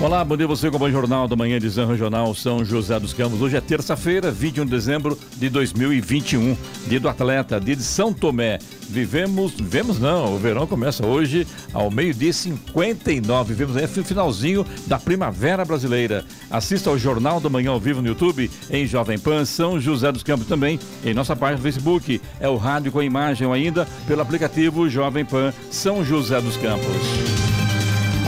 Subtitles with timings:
[0.00, 3.12] Olá, bom dia você com o Jornal da Manhã de Zan Regional São José dos
[3.12, 3.42] Campos.
[3.42, 6.56] Hoje é terça-feira, 21 de dezembro de 2021,
[6.86, 8.60] dia do atleta, dia de São Tomé.
[8.88, 11.44] Vivemos, vivemos não, o verão começa hoje
[11.74, 13.52] ao meio-dia 59.
[13.52, 16.24] Vivemos aí o finalzinho da primavera brasileira.
[16.48, 20.22] Assista ao Jornal da Manhã ao vivo no YouTube, em Jovem Pan, São José dos
[20.22, 22.20] Campos também, em nossa página do Facebook.
[22.38, 27.67] É o rádio com imagem ou ainda pelo aplicativo Jovem Pan São José dos Campos.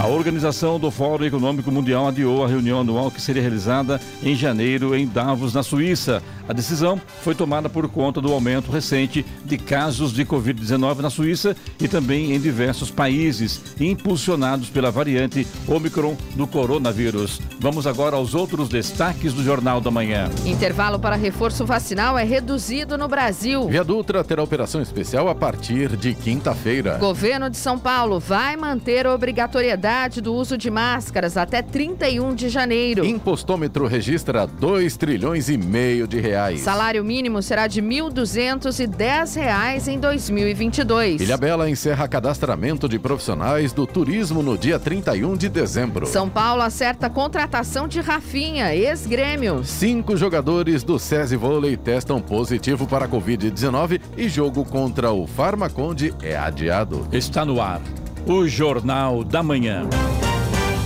[0.01, 4.97] A organização do Fórum Econômico Mundial adiou a reunião anual que seria realizada em janeiro
[4.97, 6.23] em Davos, na Suíça.
[6.49, 11.55] A decisão foi tomada por conta do aumento recente de casos de Covid-19 na Suíça
[11.79, 17.39] e também em diversos países, impulsionados pela variante Omicron do coronavírus.
[17.61, 20.31] Vamos agora aos outros destaques do Jornal da Manhã.
[20.47, 23.69] Intervalo para reforço vacinal é reduzido no Brasil.
[23.69, 26.97] Via Dutra terá operação especial a partir de quinta-feira.
[26.97, 29.90] Governo de São Paulo vai manter a obrigatoriedade
[30.23, 33.05] do uso de máscaras até 31 de janeiro.
[33.05, 36.61] Impostômetro registra 2 trilhões e meio de reais.
[36.61, 41.21] Salário mínimo será de 1.210 reais em 2022.
[41.21, 46.07] Ilha Bela encerra cadastramento de profissionais do turismo no dia 31 de dezembro.
[46.07, 49.65] São Paulo acerta a contratação de Rafinha, ex-grêmio.
[49.65, 56.15] Cinco jogadores do SESI Vôlei testam positivo para a Covid-19 e jogo contra o Farmaconde
[56.23, 57.09] é adiado.
[57.11, 57.81] Está no ar
[58.27, 59.89] o Jornal da Manhã.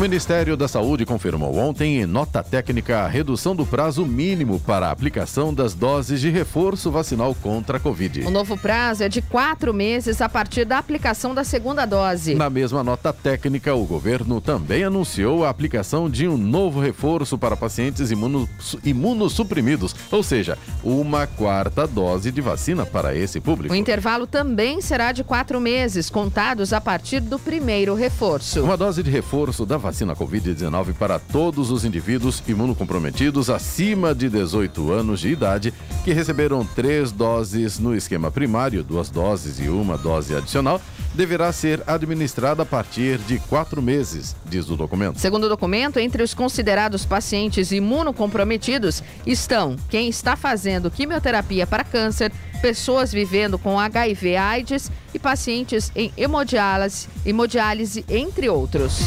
[0.00, 4.86] O Ministério da Saúde confirmou ontem, em nota técnica, a redução do prazo mínimo para
[4.86, 8.22] a aplicação das doses de reforço vacinal contra a Covid.
[8.22, 12.34] O novo prazo é de quatro meses a partir da aplicação da segunda dose.
[12.34, 17.54] Na mesma nota técnica, o governo também anunciou a aplicação de um novo reforço para
[17.54, 18.48] pacientes imunos,
[18.82, 23.74] imunossuprimidos, ou seja, uma quarta dose de vacina para esse público.
[23.74, 28.64] O intervalo também será de quatro meses, contados a partir do primeiro reforço.
[28.64, 34.92] Uma dose de reforço da vacina Covid-19 para todos os indivíduos imunocomprometidos acima de 18
[34.92, 35.74] anos de idade
[36.04, 40.80] que receberam três doses no esquema primário, duas doses e uma dose adicional,
[41.14, 45.18] deverá ser administrada a partir de quatro meses, diz o documento.
[45.18, 52.32] Segundo o documento, entre os considerados pacientes imunocomprometidos estão quem está fazendo quimioterapia para câncer,
[52.62, 59.00] pessoas vivendo com HIV/AIDS e pacientes em hemodiálise, hemodiálise entre outros.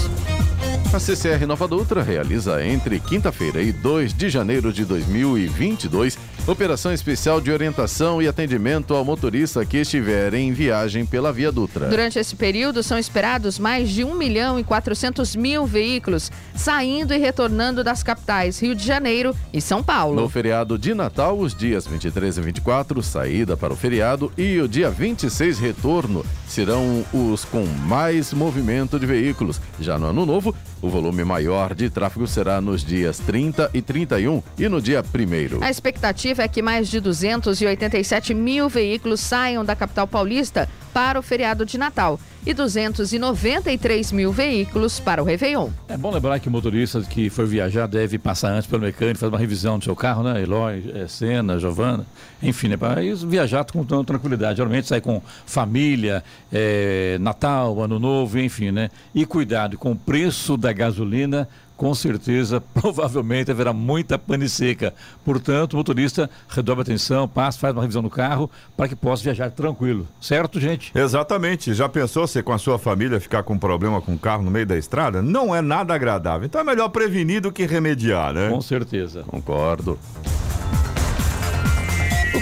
[0.93, 7.39] A CCR Nova Dutra realiza entre quinta-feira e 2 de janeiro de 2022 operação especial
[7.39, 11.87] de orientação e atendimento ao motorista que estiver em viagem pela Via Dutra.
[11.87, 17.17] Durante esse período, são esperados mais de 1 milhão e 400 mil veículos saindo e
[17.17, 20.19] retornando das capitais Rio de Janeiro e São Paulo.
[20.19, 24.67] No feriado de Natal, os dias 23 e 24, saída para o feriado, e o
[24.67, 29.61] dia 26, retorno, serão os com mais movimento de veículos.
[29.79, 34.43] Já no ano novo, o volume maior de tráfego será nos dias 30 e 31
[34.59, 35.63] e no dia 1.
[35.63, 41.23] A expectativa é que mais de 287 mil veículos saiam da capital paulista para o
[41.23, 45.69] feriado de Natal e 293 mil veículos para o Réveillon.
[45.87, 49.31] É bom lembrar que o motorista que for viajar deve passar antes pelo mecânico, fazer
[49.31, 50.41] uma revisão do seu carro, né?
[50.41, 52.05] Eloy, é, Senna, Giovana,
[52.41, 52.77] enfim, né?
[52.77, 54.57] Para viajar com tranquilidade.
[54.57, 58.89] Geralmente sai com família, é, Natal, Ano Novo, enfim, né?
[59.15, 61.47] E cuidado com o preço da gasolina
[61.83, 64.93] com certeza, provavelmente haverá muita pane seca.
[65.25, 69.21] Portanto, o motorista redobre a atenção, passa, faz uma revisão no carro para que possa
[69.21, 70.07] viajar tranquilo.
[70.21, 70.97] Certo, gente?
[70.97, 71.73] Exatamente.
[71.73, 74.65] Já pensou se com a sua família ficar com problema com o carro no meio
[74.65, 75.21] da estrada?
[75.21, 76.45] Não é nada agradável.
[76.45, 78.49] Então é melhor prevenir do que remediar, né?
[78.49, 79.23] Com certeza.
[79.23, 79.99] Concordo.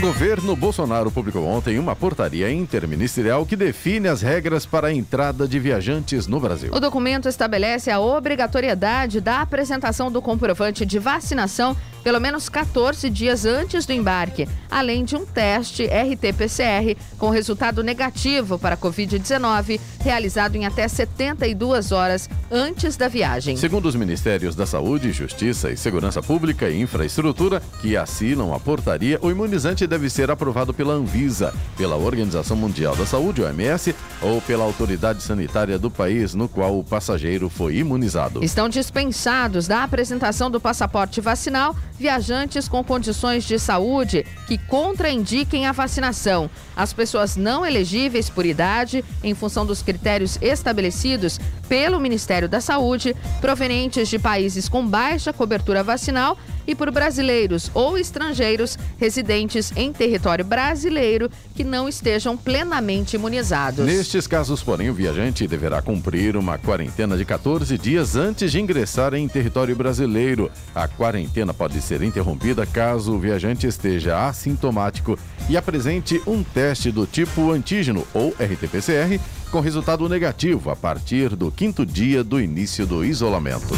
[0.01, 5.59] Governo Bolsonaro publicou ontem uma portaria interministerial que define as regras para a entrada de
[5.59, 6.71] viajantes no Brasil.
[6.73, 13.45] O documento estabelece a obrigatoriedade da apresentação do comprovante de vacinação pelo menos 14 dias
[13.45, 20.55] antes do embarque, além de um teste RT-PCR com resultado negativo para a Covid-19, realizado
[20.55, 23.55] em até 72 horas antes da viagem.
[23.57, 29.19] Segundo os Ministérios da Saúde, Justiça e Segurança Pública e Infraestrutura, que assinam a portaria,
[29.21, 34.63] o imunizante deve ser aprovado pela Anvisa, pela Organização Mundial da Saúde, OMS, ou pela
[34.63, 38.43] autoridade sanitária do país no qual o passageiro foi imunizado.
[38.43, 45.71] Estão dispensados da apresentação do passaporte vacinal viajantes com condições de saúde que contraindiquem a
[45.71, 46.49] vacinação.
[46.81, 51.39] As pessoas não elegíveis por idade, em função dos critérios estabelecidos
[51.69, 56.35] pelo Ministério da Saúde, provenientes de países com baixa cobertura vacinal
[56.65, 63.85] e por brasileiros ou estrangeiros residentes em território brasileiro que não estejam plenamente imunizados.
[63.85, 69.13] Nestes casos, porém, o viajante deverá cumprir uma quarentena de 14 dias antes de ingressar
[69.13, 70.49] em território brasileiro.
[70.73, 75.17] A quarentena pode ser interrompida caso o viajante esteja assintomático
[75.47, 79.19] e apresente um teste do tipo antígeno ou RT-PCR
[79.51, 83.73] com resultado negativo a partir do quinto dia do início do isolamento.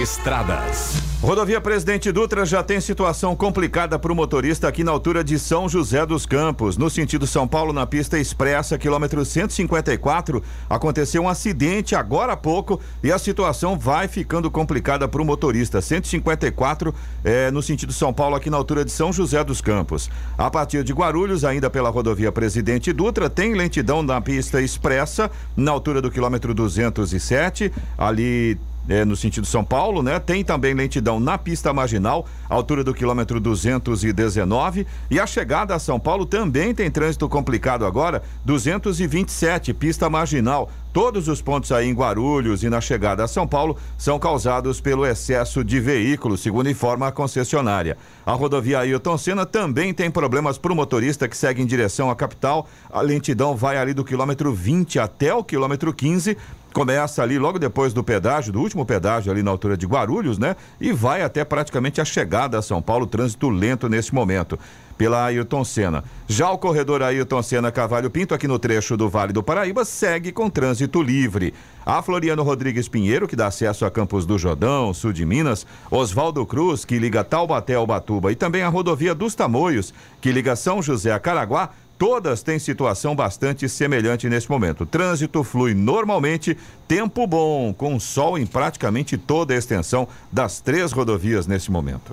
[0.00, 1.01] Estradas.
[1.22, 5.68] Rodovia Presidente Dutra já tem situação complicada para o motorista aqui na altura de São
[5.68, 6.76] José dos Campos.
[6.76, 12.80] No sentido São Paulo, na pista expressa, quilômetro 154, aconteceu um acidente agora há pouco
[13.04, 15.80] e a situação vai ficando complicada para o motorista.
[15.80, 16.92] 154
[17.22, 20.10] é, no sentido São Paulo, aqui na altura de São José dos Campos.
[20.36, 25.70] A partir de Guarulhos, ainda pela rodovia Presidente Dutra, tem lentidão na pista expressa, na
[25.70, 27.72] altura do quilômetro 207.
[27.96, 30.18] Ali é, no sentido São Paulo, né?
[30.18, 34.86] Tem também lentidão na pista marginal, altura do quilômetro 219.
[35.10, 40.70] E a chegada a São Paulo também tem trânsito complicado agora, 227, pista marginal.
[40.92, 45.06] Todos os pontos aí em Guarulhos e na chegada a São Paulo são causados pelo
[45.06, 47.96] excesso de veículos, segundo informa a concessionária.
[48.26, 52.14] A rodovia Ailton Senna também tem problemas para o motorista que segue em direção à
[52.14, 52.68] capital.
[52.90, 56.36] A lentidão vai ali do quilômetro 20 até o quilômetro 15
[56.72, 60.56] começa ali logo depois do pedágio, do último pedágio ali na altura de Guarulhos, né?
[60.80, 64.58] E vai até praticamente a chegada a São Paulo, trânsito lento nesse momento.
[64.96, 66.04] Pela Ayrton Senna.
[66.28, 70.30] Já o corredor Ayrton Senna Cavalho Pinto, aqui no trecho do Vale do Paraíba, segue
[70.30, 71.52] com trânsito livre.
[71.84, 76.46] A Floriano Rodrigues Pinheiro, que dá acesso a Campos do Jordão, sul de Minas, Oswaldo
[76.46, 80.80] Cruz, que liga Taubaté ao Batuba, e também a rodovia dos Tamoios, que liga São
[80.80, 81.70] José a Caraguá,
[82.02, 84.84] Todas têm situação bastante semelhante nesse momento.
[84.84, 86.58] Trânsito flui normalmente,
[86.88, 92.12] tempo bom, com sol em praticamente toda a extensão das três rodovias nesse momento.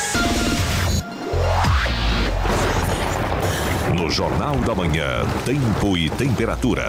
[4.01, 6.83] No Jornal da Manhã, tempo e temperatura.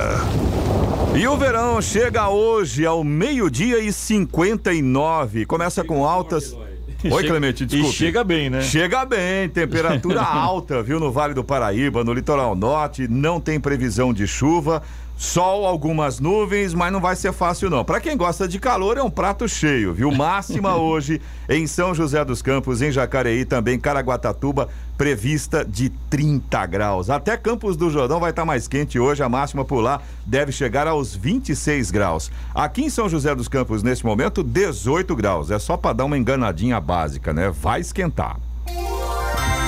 [1.15, 5.45] E o verão chega hoje ao meio-dia e 59.
[5.45, 6.57] Começa com altas.
[7.05, 7.95] Oi, Clemente, desculpe.
[7.95, 8.63] E chega bem, né?
[8.63, 14.15] Chega bem, temperatura alta, viu, no Vale do Paraíba, no litoral norte, não tem previsão
[14.15, 14.83] de chuva.
[15.23, 17.85] Sol, algumas nuvens, mas não vai ser fácil não.
[17.85, 20.11] Para quem gosta de calor, é um prato cheio, viu?
[20.11, 27.09] Máxima hoje em São José dos Campos, em Jacareí, também Caraguatatuba, prevista de 30 graus.
[27.09, 30.51] Até Campos do Jordão vai estar tá mais quente hoje, a máxima por lá deve
[30.51, 32.29] chegar aos 26 graus.
[32.53, 35.53] Aqui em São José dos Campos, nesse momento, 18 graus.
[35.53, 37.49] É só para dar uma enganadinha básica, né?
[37.49, 38.41] Vai esquentar.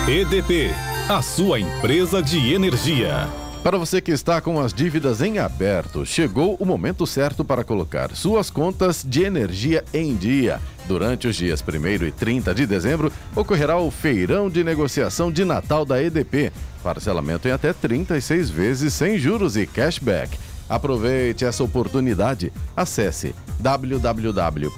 [0.08, 0.72] EDP,
[1.08, 3.43] a sua empresa de energia.
[3.64, 8.14] Para você que está com as dívidas em aberto, chegou o momento certo para colocar
[8.14, 10.60] suas contas de energia em dia.
[10.86, 15.86] Durante os dias 1 e 30 de dezembro, ocorrerá o feirão de negociação de Natal
[15.86, 16.52] da EDP.
[16.82, 20.38] Parcelamento em até 36 vezes sem juros e cashback.
[20.68, 22.52] Aproveite essa oportunidade.
[22.76, 24.68] Acesse www.edp.com.br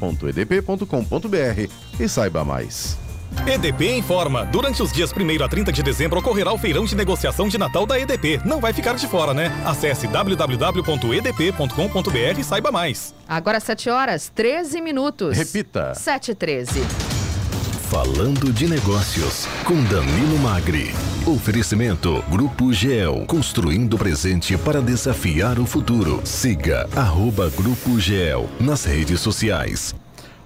[1.98, 3.05] e saiba mais.
[3.46, 7.48] EDP informa: durante os dias 1 a 30 de dezembro ocorrerá o feirão de negociação
[7.48, 8.40] de Natal da EDP.
[8.44, 9.52] Não vai ficar de fora, né?
[9.64, 13.14] Acesse www.edp.com.br e saiba mais.
[13.28, 15.36] Agora 7 horas, 13 minutos.
[15.36, 15.94] Repita.
[15.94, 16.80] 7 e 13.
[17.88, 20.92] Falando de negócios, com Danilo Magri.
[21.24, 26.20] Oferecimento Grupo GEL, construindo o presente para desafiar o futuro.
[26.24, 29.94] Siga arroba Grupo GEL nas redes sociais.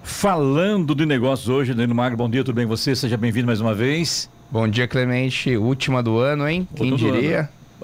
[0.03, 1.73] Falando de negócios hoje.
[1.73, 2.95] Danilo Magro, bom dia, tudo bem com você?
[2.95, 4.29] Seja bem-vindo mais uma vez.
[4.49, 5.55] Bom dia, Clemente.
[5.55, 6.67] Última do ano, hein?
[6.75, 7.49] Quem diria?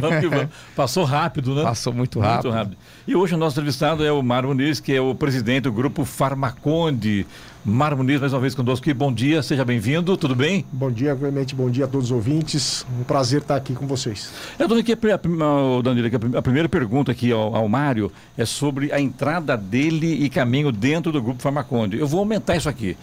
[0.00, 0.48] vamos que vamos.
[0.74, 1.62] Passou rápido, né?
[1.62, 2.44] Passou muito rápido.
[2.44, 2.76] muito rápido.
[3.06, 6.04] E hoje o nosso entrevistado é o Mário Muniz, que é o presidente do grupo
[6.04, 7.26] Farmaconde.
[7.64, 8.92] Mário Muniz, mais uma vez conosco aqui.
[8.92, 10.66] Bom dia, seja bem-vindo, tudo bem?
[10.72, 12.84] Bom dia, Clemente, bom dia a todos os ouvintes.
[12.98, 14.32] Um prazer estar aqui com vocês.
[14.58, 19.00] Eu estou aqui, a, Danilo, a primeira pergunta aqui ao, ao Mário é sobre a
[19.00, 21.96] entrada dele e caminho dentro do grupo Farmaconde.
[22.00, 22.96] Eu vou aumentar isso aqui.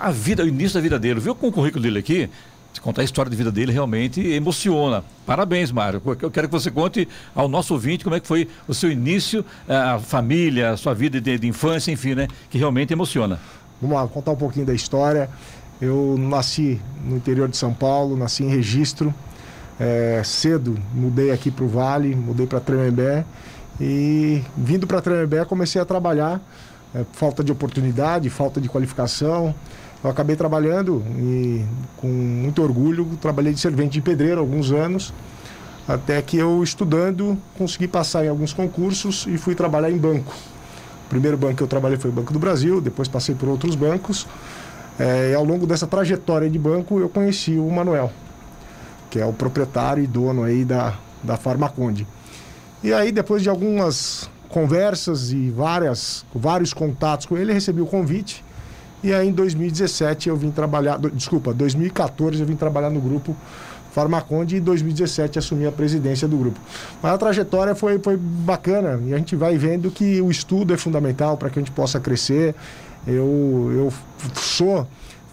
[0.00, 2.30] A vida, o início da vida dele, viu com o currículo dele aqui?
[2.72, 5.02] Se contar a história de vida dele realmente emociona.
[5.26, 6.00] Parabéns, Mário.
[6.22, 9.44] Eu quero que você conte ao nosso ouvinte como é que foi o seu início,
[9.68, 12.28] a família, a sua vida de, de infância, enfim, né?
[12.48, 13.40] Que realmente emociona.
[13.80, 15.30] Vamos lá, contar um pouquinho da história.
[15.80, 19.14] Eu nasci no interior de São Paulo, nasci em registro.
[19.78, 23.24] É, cedo mudei aqui para o Vale, mudei para Tremembé.
[23.80, 26.40] E vindo para Tremembé comecei a trabalhar.
[26.94, 29.54] É, falta de oportunidade, falta de qualificação.
[30.02, 31.64] Eu acabei trabalhando e
[31.96, 35.12] com muito orgulho, trabalhei de servente de pedreiro alguns anos,
[35.88, 40.32] até que eu estudando consegui passar em alguns concursos e fui trabalhar em banco.
[41.08, 43.74] O primeiro banco que eu trabalhei foi o Banco do Brasil, depois passei por outros
[43.74, 44.26] bancos.
[44.98, 48.12] É, e ao longo dessa trajetória de banco eu conheci o Manuel,
[49.08, 52.06] que é o proprietário e dono aí da, da Farmaconde.
[52.84, 58.44] E aí depois de algumas conversas e várias, vários contatos com ele, recebi o convite
[59.02, 63.34] e aí em 2017 eu vim trabalhar, desculpa, 2014 eu vim trabalhar no grupo
[63.98, 66.60] Farmaconde e em 2017 assumi a presidência do grupo.
[67.02, 70.76] Mas a trajetória foi, foi bacana e a gente vai vendo que o estudo é
[70.76, 72.54] fundamental para que a gente possa crescer.
[73.04, 73.92] Eu, eu
[74.34, 74.86] sou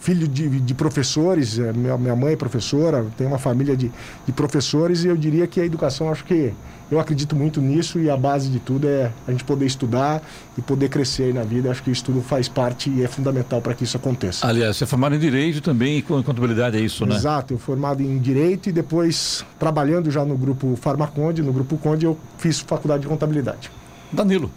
[0.06, 3.92] filho de, de professores, é, minha, minha mãe é professora, tenho uma família de,
[4.24, 6.54] de professores e eu diria que a educação acho que
[6.92, 10.22] eu acredito muito nisso e a base de tudo é a gente poder estudar
[10.56, 11.72] e poder crescer na vida.
[11.72, 14.46] Acho que o estudo faz parte e é fundamental para que isso aconteça.
[14.46, 17.16] Aliás, você é formado em Direito também e contabilidade, é isso, né?
[17.16, 22.06] Exato, eu formado em Direito e depois trabalhando já no grupo Farmaconde, no grupo Conde,
[22.06, 23.72] eu fiz faculdade de Contabilidade.
[24.14, 24.52] Danilo.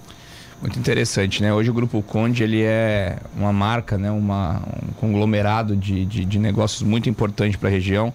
[0.61, 1.55] Muito interessante, né?
[1.55, 4.11] Hoje o Grupo Conde ele é uma marca, né?
[4.11, 8.13] uma, um conglomerado de, de, de negócios muito importante para a região.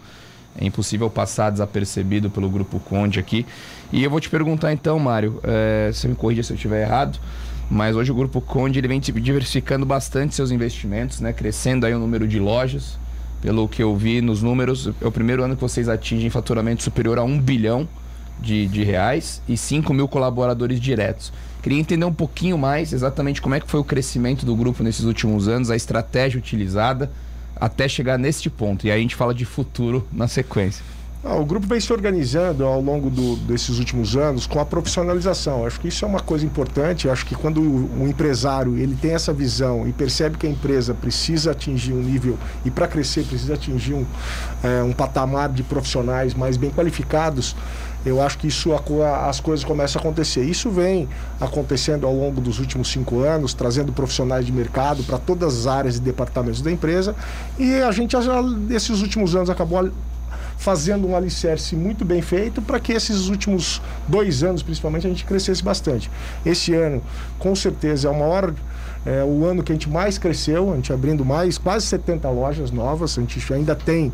[0.60, 3.46] É impossível passar desapercebido pelo Grupo Conde aqui.
[3.94, 7.18] E eu vou te perguntar então, Mário, é, você me corrija se eu estiver errado,
[7.72, 11.32] mas hoje o Grupo Conde ele vem diversificando bastante seus investimentos, né?
[11.32, 13.00] Crescendo aí o número de lojas.
[13.42, 17.18] Pelo que eu vi nos números, é o primeiro ano que vocês atingem faturamento superior
[17.20, 17.88] a um bilhão
[18.40, 21.32] de, de reais e 5 mil colaboradores diretos.
[21.64, 25.06] Queria entender um pouquinho mais exatamente como é que foi o crescimento do grupo nesses
[25.06, 27.10] últimos anos, a estratégia utilizada
[27.56, 28.86] até chegar neste ponto.
[28.86, 30.84] E aí a gente fala de futuro na sequência.
[31.26, 35.66] Ah, o grupo vem se organizando ao longo do, desses últimos anos com a profissionalização.
[35.66, 37.08] Acho que isso é uma coisa importante.
[37.08, 40.94] Acho que quando o, o empresário ele tem essa visão e percebe que a empresa
[40.94, 44.06] precisa atingir um nível e para crescer precisa atingir um,
[44.62, 47.56] é, um patamar de profissionais mais bem qualificados,
[48.06, 50.44] eu acho que isso as coisas começam a acontecer.
[50.44, 51.08] Isso vem
[51.40, 55.98] acontecendo ao longo dos últimos cinco anos, trazendo profissionais de mercado para todas as áreas
[55.98, 57.16] e departamentos da empresa.
[57.58, 58.16] E a gente,
[58.68, 59.90] nesses últimos anos, acabou
[60.58, 65.26] fazendo um alicerce muito bem feito para que esses últimos dois anos, principalmente, a gente
[65.26, 66.10] crescesse bastante.
[66.46, 67.02] Esse ano,
[67.40, 68.54] com certeza, é o maior.
[69.06, 72.72] É, o ano que a gente mais cresceu, a gente abrindo mais, quase 70 lojas
[72.72, 74.14] novas, a gente ainda tem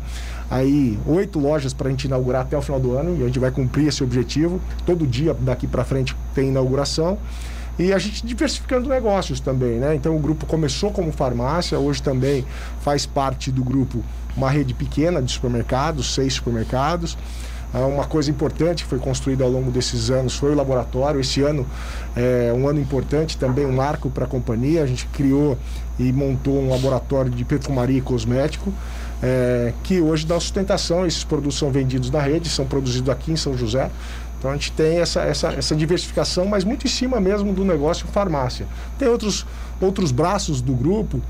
[0.50, 3.38] aí oito lojas para a gente inaugurar até o final do ano e a gente
[3.38, 4.60] vai cumprir esse objetivo.
[4.84, 7.18] Todo dia daqui para frente tem inauguração.
[7.78, 9.94] E a gente diversificando negócios também, né?
[9.94, 12.44] Então o grupo começou como farmácia, hoje também
[12.82, 14.02] faz parte do grupo
[14.36, 17.16] uma rede pequena de supermercados, seis supermercados.
[17.72, 21.20] Ah, uma coisa importante que foi construída ao longo desses anos foi o laboratório.
[21.20, 21.66] Esse ano
[22.16, 24.82] é um ano importante, também um marco para a companhia.
[24.82, 25.56] A gente criou
[25.98, 28.72] e montou um laboratório de perfumaria e cosmético,
[29.22, 31.06] é, que hoje dá sustentação.
[31.06, 33.90] Esses produtos são vendidos na rede, são produzidos aqui em São José.
[34.38, 38.06] Então a gente tem essa, essa, essa diversificação, mas muito em cima mesmo do negócio
[38.08, 38.66] farmácia.
[38.98, 39.46] Tem outros,
[39.78, 41.20] outros braços do grupo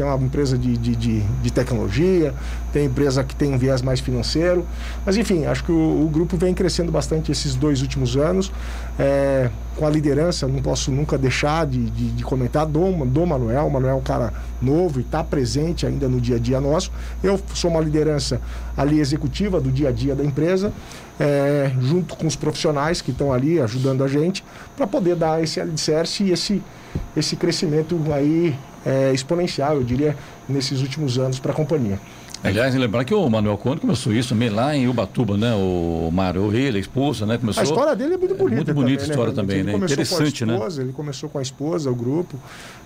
[0.00, 2.34] tem uma empresa de, de, de, de, tecnologia,
[2.72, 4.66] tem empresa que tem um viés mais financeiro.
[5.04, 8.50] Mas, enfim, acho que o, o grupo vem crescendo bastante esses dois últimos anos.
[8.98, 13.66] É, com a liderança, não posso nunca deixar de, de, de comentar do, do Manuel.
[13.66, 16.90] O Manuel é um cara novo e está presente ainda no dia a dia nosso.
[17.22, 18.40] Eu sou uma liderança
[18.74, 20.72] ali executiva do dia a dia da empresa,
[21.18, 24.42] é, junto com os profissionais que estão ali ajudando a gente,
[24.74, 26.62] para poder dar esse alicerce e esse,
[27.14, 30.16] esse crescimento aí é, exponencial, eu diria,
[30.48, 31.98] nesses últimos anos para a companhia.
[32.42, 35.54] Aliás, lembrar que o Manuel Conde começou isso também lá em Ubatuba, né?
[35.54, 37.36] O Mário, ele, a esposa, né?
[37.36, 37.60] Começou...
[37.60, 38.56] A história dele é muito bonita.
[38.56, 39.36] muito bonita a história né?
[39.36, 39.72] também, né?
[39.72, 40.54] começou Interessante, né?
[40.54, 42.38] esposa, Ele começou com a esposa, o grupo.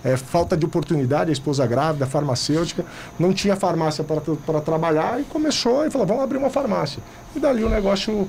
[0.03, 2.83] É, falta de oportunidade, a esposa grávida, farmacêutica.
[3.17, 7.01] Não tinha farmácia para trabalhar e começou e falou: vamos abrir uma farmácia.
[7.33, 8.27] E dali o negócio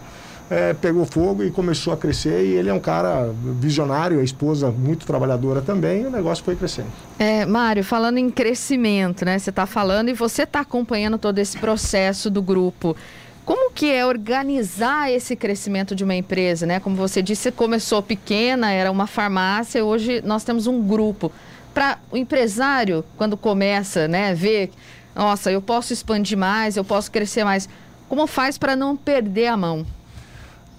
[0.51, 2.45] é, pegou fogo e começou a crescer.
[2.45, 6.57] E ele é um cara visionário, a esposa muito trabalhadora também, e o negócio foi
[6.57, 6.89] crescendo.
[7.19, 9.39] É, Mário, falando em crescimento, né?
[9.39, 12.97] Você está falando e você está acompanhando todo esse processo do grupo.
[13.45, 16.81] Como que é organizar esse crescimento de uma empresa, né?
[16.81, 21.31] Como você disse, começou pequena, era uma farmácia, hoje nós temos um grupo.
[21.73, 24.71] Para o empresário, quando começa, né, ver,
[25.15, 27.69] nossa, eu posso expandir mais, eu posso crescer mais.
[28.09, 29.87] Como faz para não perder a mão?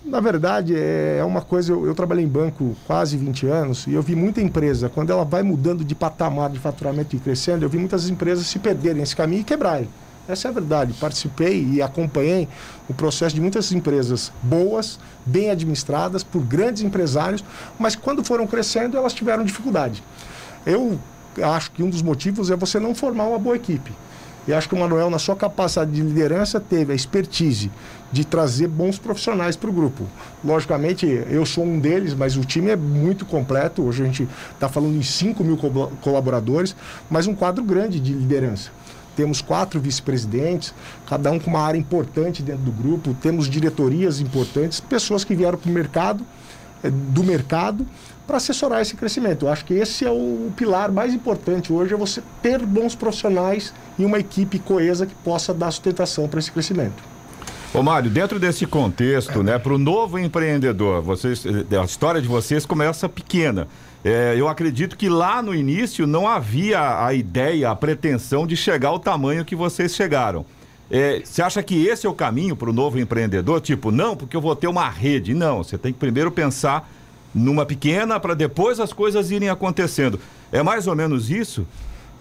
[0.06, 1.72] Na verdade, é uma coisa.
[1.72, 5.26] Eu, eu, trabalhei em banco quase 20 anos e eu vi muita empresa, quando ela
[5.26, 9.16] vai mudando de patamar de faturamento e crescendo, eu vi muitas empresas se perderem nesse
[9.16, 9.90] caminho e quebrarem.
[10.28, 10.94] Essa é a verdade.
[10.94, 12.48] Participei e acompanhei
[12.88, 17.44] o processo de muitas empresas boas, bem administradas, por grandes empresários,
[17.80, 20.04] mas quando foram crescendo, elas tiveram dificuldade.
[20.66, 21.00] Eu
[21.42, 23.92] acho que um dos motivos é você não formar uma boa equipe.
[24.48, 27.70] E acho que o Manuel, na sua capacidade de liderança, teve a expertise
[28.12, 30.06] de trazer bons profissionais para o grupo.
[30.44, 33.84] Logicamente, eu sou um deles, mas o time é muito completo.
[33.84, 35.58] Hoje a gente está falando em 5 mil
[36.02, 36.76] colaboradores,
[37.10, 38.72] mas um quadro grande de liderança.
[39.16, 40.74] Temos quatro vice-presidentes,
[41.08, 43.16] cada um com uma área importante dentro do grupo.
[43.16, 46.24] Temos diretorias importantes, pessoas que vieram para o mercado,
[46.84, 47.86] eh, do mercado,
[48.28, 49.46] para assessorar esse crescimento.
[49.46, 53.74] Eu acho que esse é o pilar mais importante hoje, é você ter bons profissionais
[53.98, 57.17] e uma equipe coesa que possa dar sustentação para esse crescimento.
[57.74, 62.66] Ô Mário, dentro desse contexto, né, para o novo empreendedor, vocês, a história de vocês
[62.66, 63.68] começa pequena.
[64.06, 68.90] É, eu acredito que lá no início não havia a ideia, a pretensão de chegar
[68.90, 70.46] ao tamanho que vocês chegaram.
[70.90, 73.60] É, você acha que esse é o caminho para o novo empreendedor?
[73.60, 75.34] Tipo, não, porque eu vou ter uma rede.
[75.34, 76.90] Não, você tem que primeiro pensar
[77.36, 80.20] numa pequena para depois as coisas irem acontecendo.
[80.54, 81.68] É mais ou menos isso?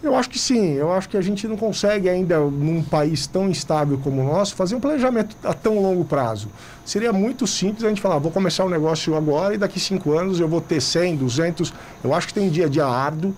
[0.07, 0.75] Eu acho que sim.
[0.75, 4.55] Eu acho que a gente não consegue ainda, num país tão instável como o nosso,
[4.55, 6.49] fazer um planejamento a tão longo prazo.
[6.85, 10.39] Seria muito simples a gente falar, vou começar um negócio agora e daqui cinco anos
[10.39, 11.75] eu vou ter 100, 200.
[12.05, 13.35] Eu acho que tem um dia a dia árduo.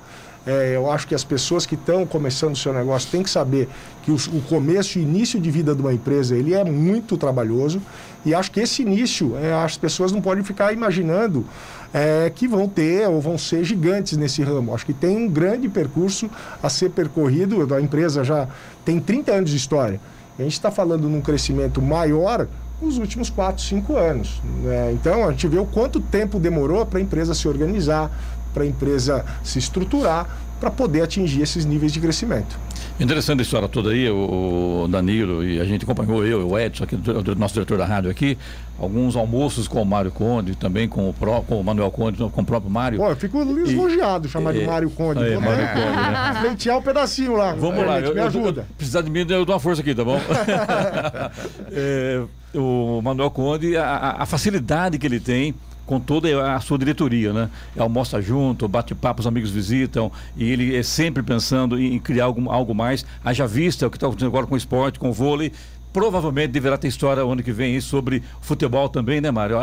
[0.46, 3.68] É, eu acho que as pessoas que estão começando o seu negócio têm que saber
[4.02, 7.82] que o, o começo e início de vida de uma empresa ele é muito trabalhoso
[8.24, 11.44] e acho que esse início é, as pessoas não podem ficar imaginando
[11.92, 14.74] é, que vão ter ou vão ser gigantes nesse ramo.
[14.74, 16.30] Acho que tem um grande percurso
[16.62, 17.74] a ser percorrido.
[17.74, 18.48] A empresa já
[18.84, 20.00] tem 30 anos de história.
[20.38, 22.46] A gente está falando num crescimento maior
[22.80, 24.40] nos últimos 4, 5 anos.
[24.62, 24.92] Né?
[24.92, 28.10] Então, a gente vê o quanto tempo demorou para a empresa se organizar,
[28.54, 32.58] para a empresa se estruturar, para poder atingir esses níveis de crescimento.
[33.00, 36.96] Interessante a história toda aí, o Danilo, e a gente acompanhou eu, o Edson, aqui,
[36.96, 38.36] o nosso diretor da rádio aqui,
[38.76, 42.40] alguns almoços com o Mário Conde, também com o, Pro, com o Manuel Conde, com
[42.40, 42.98] o próprio Mário.
[42.98, 45.22] Pô, eu fico lisonjeado chamar de Mário Conde.
[45.22, 46.40] É, Mário Conde, né?
[46.42, 47.52] Leitear um pedacinho lá.
[47.52, 48.60] Vamos lá, gente, eu, me ajuda.
[48.62, 50.18] Eu, precisar de mim, eu dou uma força aqui, tá bom?
[51.70, 52.20] é,
[52.52, 55.54] o Manuel Conde, a, a facilidade que ele tem
[55.88, 57.48] com toda a sua diretoria, né?
[57.76, 62.50] Almoça junto, bate papo, os amigos visitam e ele é sempre pensando em criar algo,
[62.50, 63.06] algo mais.
[63.24, 65.50] Haja vista o que está acontecendo agora com o esporte, com o vôlei.
[65.90, 69.56] Provavelmente deverá ter história ano que vem sobre futebol também, né, Mário?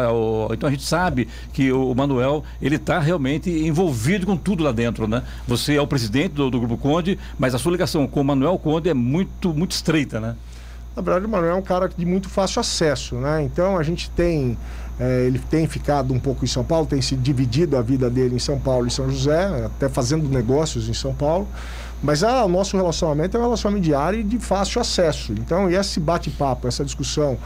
[0.52, 5.08] Então a gente sabe que o Manuel, ele está realmente envolvido com tudo lá dentro,
[5.08, 5.22] né?
[5.48, 8.58] Você é o presidente do, do Grupo Conde, mas a sua ligação com o Manuel
[8.58, 10.36] Conde é muito, muito estreita, né?
[10.96, 13.44] Na verdade, o Manuel é um cara de muito fácil acesso, né?
[13.44, 14.58] Então a gente tem
[15.00, 18.36] é, ele tem ficado um pouco em São Paulo, tem se dividido a vida dele
[18.36, 21.48] em São Paulo e São José, até fazendo negócios em São Paulo.
[22.02, 25.34] Mas ah, o nosso relacionamento é um relacionamento diário e de fácil acesso.
[25.34, 27.38] Então, esse bate-papo, essa discussão,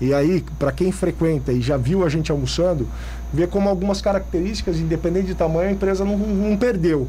[0.00, 2.88] e aí, para quem frequenta e já viu a gente almoçando,
[3.32, 7.08] vê como algumas características, independente de tamanho, a empresa não, não perdeu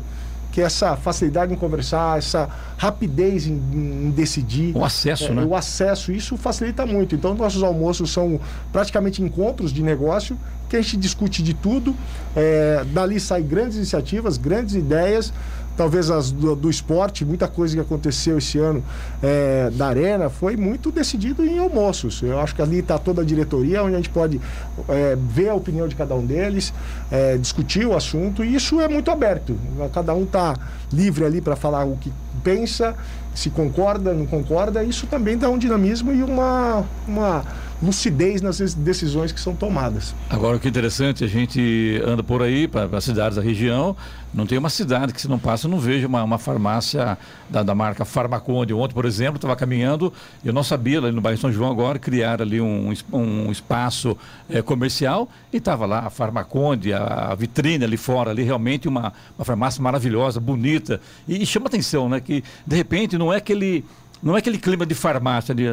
[0.58, 4.76] que essa facilidade em conversar, essa rapidez em, em decidir.
[4.76, 5.46] O acesso, é, né?
[5.46, 7.14] O acesso, isso facilita muito.
[7.14, 8.40] Então, nossos almoços são
[8.74, 10.36] praticamente encontros de negócio
[10.68, 11.96] que a gente discute de tudo.
[12.36, 15.32] É, dali saem grandes iniciativas, grandes ideias
[15.78, 18.84] talvez as do, do, esporte, muita coisa que aconteceu esse ano
[19.22, 22.22] é, da Arena foi muito decidido em almoços.
[22.24, 24.42] Eu acho que ali está toda a diretoria, onde a gente pode
[24.90, 26.74] é, ver a opinião de cada um deles,
[27.12, 29.56] é, discutir o assunto, e isso é muito aberto.
[29.94, 30.56] Cada um está
[30.92, 32.12] livre ali para falar o que
[32.44, 32.96] pensa,
[33.38, 37.46] se concorda, não concorda, isso também dá um dinamismo e uma, uma
[37.82, 40.16] lucidez nas decisões que são tomadas.
[40.28, 43.96] Agora, o que é interessante, a gente anda por aí, para as cidades da região,
[44.34, 47.18] não tem uma cidade que se não passa, não vejo uma, uma farmácia
[47.50, 48.74] da, da marca Farmaconde.
[48.74, 50.12] Ontem, por exemplo, estava caminhando,
[50.44, 54.18] eu não sabia, ali no bairro São João agora, criar ali um, um espaço
[54.50, 59.14] é, comercial e estava lá a Farmaconde, a, a, vitrine ali fora, ali realmente uma,
[59.38, 61.00] uma farmácia maravilhosa, bonita.
[61.28, 62.20] E, e chama atenção, né?
[62.20, 63.84] Que de repente não é aquele
[64.22, 65.64] não é aquele clima de farmácia, de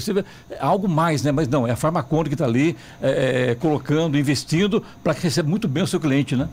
[0.00, 1.32] você vê, é algo mais, né?
[1.32, 5.48] Mas não, é a farmaconde que está ali é, é, colocando, investindo para que receba
[5.48, 6.48] muito bem o seu cliente, né?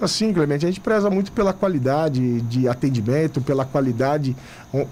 [0.00, 4.34] Assim, Clemente, a gente preza muito pela qualidade de atendimento, pela qualidade,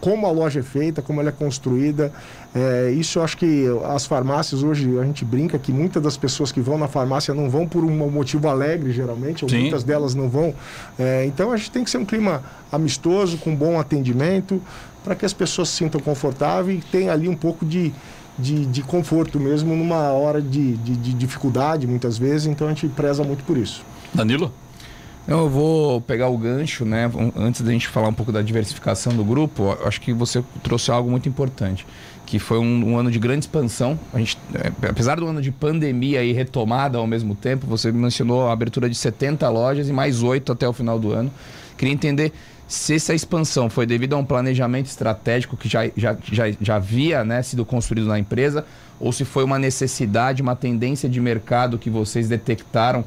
[0.01, 2.12] como a loja é feita, como ela é construída.
[2.55, 6.53] É, isso eu acho que as farmácias hoje, a gente brinca que muitas das pessoas
[6.53, 9.61] que vão na farmácia não vão por um motivo alegre, geralmente, ou Sim.
[9.61, 10.55] muitas delas não vão.
[10.99, 14.61] É, então a gente tem que ser um clima amistoso, com bom atendimento,
[15.03, 17.94] para que as pessoas se sintam confortáveis e tenham ali um pouco de,
[18.38, 22.47] de, de conforto mesmo numa hora de, de, de dificuldade, muitas vezes.
[22.47, 23.85] Então a gente preza muito por isso.
[24.12, 24.53] Danilo?
[25.29, 27.11] Eu vou pegar o gancho, né?
[27.37, 31.11] Antes da gente falar um pouco da diversificação do grupo, acho que você trouxe algo
[31.11, 31.87] muito importante,
[32.25, 34.01] que foi um, um ano de grande expansão.
[34.14, 38.49] A gente, é, apesar do ano de pandemia e retomada ao mesmo tempo, você mencionou
[38.49, 41.31] a abertura de 70 lojas e mais 8 até o final do ano.
[41.77, 42.33] Queria entender
[42.67, 47.23] se essa expansão foi devido a um planejamento estratégico que já, já, já, já havia
[47.23, 48.64] né, sido construído na empresa,
[48.99, 53.05] ou se foi uma necessidade, uma tendência de mercado que vocês detectaram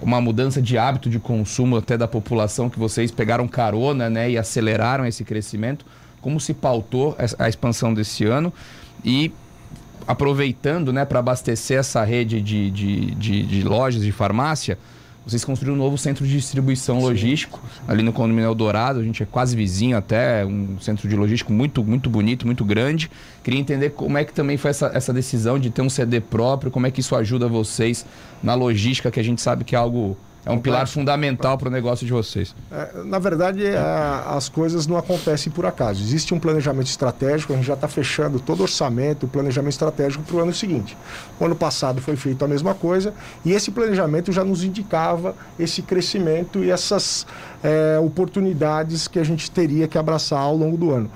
[0.00, 4.38] uma mudança de hábito de consumo até da população que vocês pegaram carona né, e
[4.38, 5.84] aceleraram esse crescimento?
[6.20, 8.52] Como se pautou a expansão desse ano?
[9.04, 9.32] E
[10.06, 14.78] aproveitando né, para abastecer essa rede de, de, de, de lojas de farmácia,
[15.30, 17.06] vocês construíram um novo centro de distribuição Sim.
[17.06, 18.98] logístico ali no condomínio Eldorado.
[18.98, 23.08] A gente é quase vizinho até, um centro de logístico muito, muito bonito, muito grande.
[23.44, 26.70] Queria entender como é que também foi essa, essa decisão de ter um CD próprio,
[26.70, 28.04] como é que isso ajuda vocês
[28.42, 31.70] na logística, que a gente sabe que é algo é um pilar fundamental para o
[31.70, 32.54] negócio de vocês.
[32.70, 36.02] É, na verdade, a, é, as coisas não acontecem por acaso.
[36.02, 40.24] Existe um planejamento estratégico, a gente já está fechando todo o orçamento, o planejamento estratégico
[40.24, 40.96] para o ano seguinte.
[41.38, 43.12] O ano passado foi feito a mesma coisa
[43.44, 47.26] e esse planejamento já nos indicava esse crescimento e essas
[47.62, 51.10] é, oportunidades que a gente teria que abraçar ao longo do ano.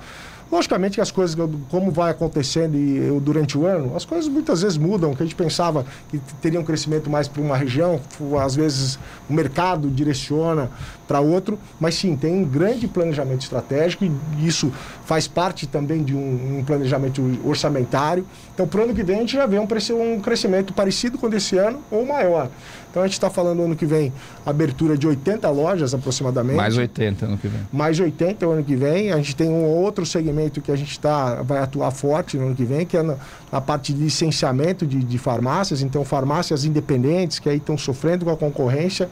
[0.51, 1.35] Logicamente que as coisas,
[1.69, 5.35] como vai acontecendo e, durante o ano, as coisas muitas vezes mudam, que a gente
[5.35, 7.99] pensava que teria um crescimento mais para uma região,
[8.41, 10.69] às vezes o mercado direciona
[11.07, 14.11] para outro, mas sim, tem um grande planejamento estratégico e
[14.47, 14.71] isso
[15.05, 18.25] faz parte também de um, um planejamento orçamentário.
[18.53, 19.67] Então, para o ano que vem, a gente já vê um,
[20.13, 22.49] um crescimento parecido com esse ano ou maior.
[22.95, 24.13] Então a gente está falando ano que vem
[24.45, 26.55] abertura de 80 lojas aproximadamente.
[26.55, 27.59] Mais 80 ano que vem.
[27.69, 29.11] Mais 80 ano que vem.
[29.11, 32.55] A gente tem um outro segmento que a gente tá, vai atuar forte no ano
[32.55, 33.17] que vem, que é na,
[33.51, 35.81] na parte de licenciamento de, de farmácias.
[35.81, 39.09] Então, farmácias independentes que aí estão sofrendo com a concorrência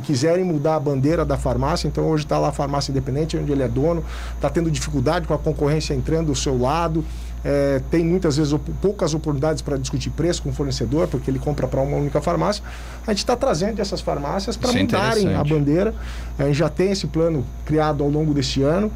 [0.00, 1.88] quiserem mudar a bandeira da farmácia.
[1.88, 4.04] Então hoje está lá a farmácia independente, onde ele é dono,
[4.34, 7.04] está tendo dificuldade com a concorrência entrando do seu lado
[7.46, 11.68] é, tem muitas vezes poucas oportunidades para discutir preço com o fornecedor, porque ele compra
[11.68, 12.64] para uma única farmácia.
[13.06, 15.94] A gente está trazendo essas farmácias para é mudarem a bandeira.
[16.36, 18.90] A gente já tem esse plano criado ao longo deste ano.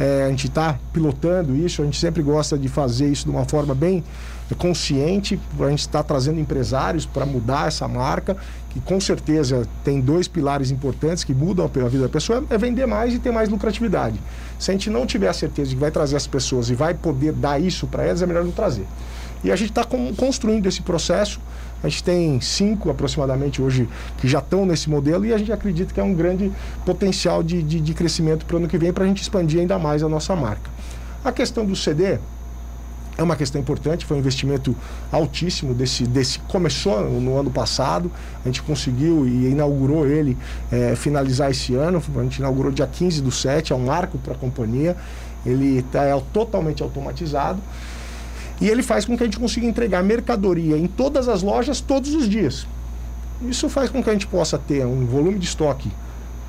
[0.00, 3.44] É, a gente está pilotando isso, a gente sempre gosta de fazer isso de uma
[3.44, 4.02] forma bem
[4.54, 8.36] consciente, a gente está trazendo empresários para mudar essa marca,
[8.70, 12.86] que com certeza tem dois pilares importantes que mudam a vida da pessoa, é vender
[12.86, 14.20] mais e ter mais lucratividade.
[14.58, 16.94] Se a gente não tiver a certeza de que vai trazer as pessoas e vai
[16.94, 18.86] poder dar isso para elas, é melhor não trazer.
[19.44, 19.84] E a gente está
[20.16, 21.40] construindo esse processo.
[21.82, 23.88] A gente tem cinco aproximadamente hoje
[24.18, 26.52] que já estão nesse modelo e a gente acredita que é um grande
[26.86, 29.78] potencial de, de, de crescimento para o ano que vem para a gente expandir ainda
[29.80, 30.70] mais a nossa marca.
[31.24, 32.18] A questão do CD,
[33.22, 34.76] é uma questão importante, foi um investimento
[35.10, 38.10] altíssimo desse, desse começou no ano passado,
[38.44, 40.36] a gente conseguiu e inaugurou ele
[40.70, 44.34] é, finalizar esse ano, a gente inaugurou dia 15 do 7, é um marco para
[44.34, 44.96] a companhia,
[45.44, 47.60] ele está é, totalmente automatizado
[48.60, 52.14] e ele faz com que a gente consiga entregar mercadoria em todas as lojas todos
[52.14, 52.66] os dias.
[53.42, 55.90] Isso faz com que a gente possa ter um volume de estoque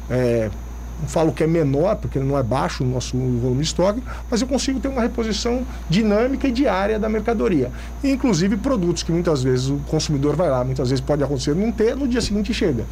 [0.10, 0.52] é,
[1.02, 4.42] não falo que é menor, porque não é baixo o nosso volume de estoque, mas
[4.42, 7.72] eu consigo ter uma reposição dinâmica e diária da mercadoria.
[8.04, 11.96] Inclusive produtos que muitas vezes o consumidor vai lá, muitas vezes pode acontecer não ter,
[11.96, 12.86] no dia seguinte chega.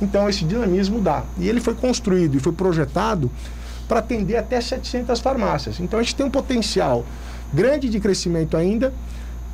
[0.00, 1.24] Então esse dinamismo dá.
[1.38, 3.30] E ele foi construído e foi projetado
[3.86, 5.80] para atender até 700 farmácias.
[5.80, 7.04] Então a gente tem um potencial
[7.52, 8.92] grande de crescimento ainda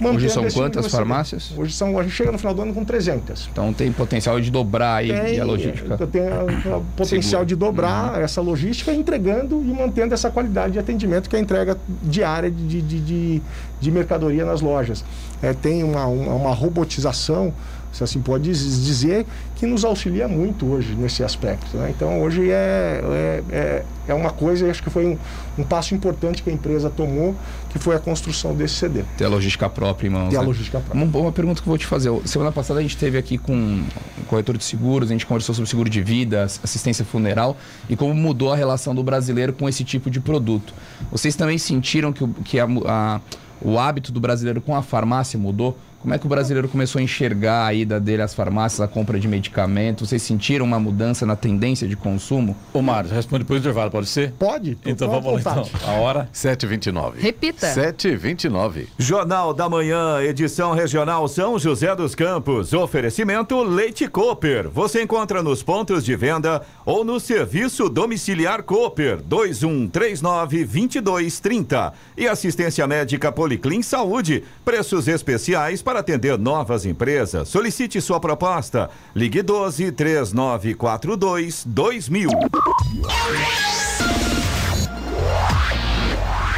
[0.03, 1.53] Hoje são quantas farmácias?
[1.57, 3.49] Hoje são, a gente chega no final do ano com 300.
[3.53, 5.97] Então tem potencial de dobrar aí Tem, a logística.
[6.07, 6.23] Tem
[6.97, 7.47] potencial Seguro.
[7.47, 11.79] de dobrar essa logística, entregando e mantendo essa qualidade de atendimento que é a entrega
[12.03, 13.43] diária de, de, de,
[13.81, 15.05] de mercadoria nas lojas.
[15.41, 17.53] É, tem uma, uma, uma robotização,
[17.95, 19.25] se assim pode diz- dizer,
[19.57, 21.77] que nos auxilia muito hoje nesse aspecto.
[21.77, 21.93] né?
[21.97, 25.17] Então hoje é, é, é, é uma coisa, acho que foi um,
[25.57, 27.35] um passo importante que a empresa tomou,
[27.71, 29.05] que foi a construção desse CD.
[29.17, 30.31] Ter a logística própria em mãos.
[30.31, 30.47] Ter a né?
[30.47, 31.05] logística própria.
[31.05, 32.11] Uma, uma pergunta que eu vou te fazer.
[32.27, 33.85] Semana passada a gente esteve aqui com um
[34.29, 37.57] corretor de seguros, a gente conversou sobre seguro de vida, assistência funeral
[37.89, 40.75] e como mudou a relação do brasileiro com esse tipo de produto.
[41.11, 43.21] Vocês também sentiram que, que a, a-
[43.63, 45.79] o hábito do brasileiro com a farmácia mudou?
[46.05, 49.19] Como é que o brasileiro começou a enxergar a ida dele às farmácias, a compra
[49.19, 50.07] de medicamentos?
[50.07, 52.55] Vocês sentiram uma mudança na tendência de consumo?
[52.75, 54.33] Ô, Mário, responde depois do intervalo, pode ser?
[54.33, 54.77] Pode?
[54.85, 55.71] Então vamos lá, vontade.
[55.75, 55.91] então.
[55.91, 56.29] A hora.
[56.35, 57.13] 7h29.
[57.17, 57.69] Repita.
[57.69, 58.89] 7h29.
[58.99, 62.75] Jornal da Manhã, edição regional São José dos Campos.
[62.75, 64.69] Oferecimento Leite Cooper.
[64.69, 71.95] Você encontra nos pontos de venda ou no serviço domiciliar Cooper 2139-2230.
[72.15, 74.45] E assistência médica Policlin Saúde.
[74.67, 77.49] Preços especiais para atender novas empresas.
[77.49, 78.91] Solicite sua proposta.
[79.15, 82.31] Ligue 12 3942 2000.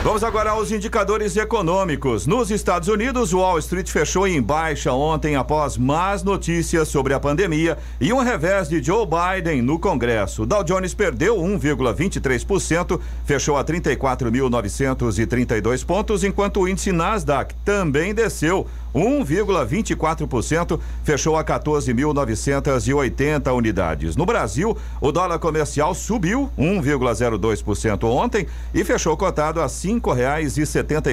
[0.06, 2.28] Vamos agora aos indicadores econômicos.
[2.28, 7.76] Nos Estados Unidos, Wall Street fechou em baixa ontem após más notícias sobre a pandemia
[8.00, 10.44] e um revés de Joe Biden no Congresso.
[10.44, 18.64] O Dow Jones perdeu 1,23%, fechou a 34.932 pontos, enquanto o índice Nasdaq também desceu
[18.96, 24.16] 1,24%, fechou a 14.980 unidades.
[24.16, 29.68] No Brasil, o dólar comercial subiu 1,02% ontem e fechou cotado a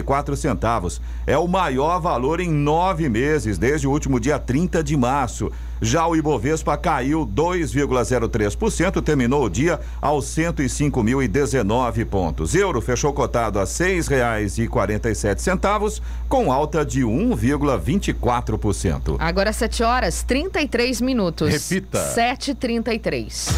[0.01, 1.01] quatro centavos.
[1.27, 5.51] É o maior valor em nove meses, desde o último dia 30 de março.
[5.81, 12.55] Já o Ibovespa caiu 2,03%, terminou o dia aos 105.019 pontos.
[12.55, 19.17] Euro fechou cotado a seis reais e quarenta e sete centavos, com alta de 1,24%.
[19.19, 21.51] Agora 7 horas 33 minutos.
[21.51, 22.13] Repita.
[22.15, 23.49] 7h33.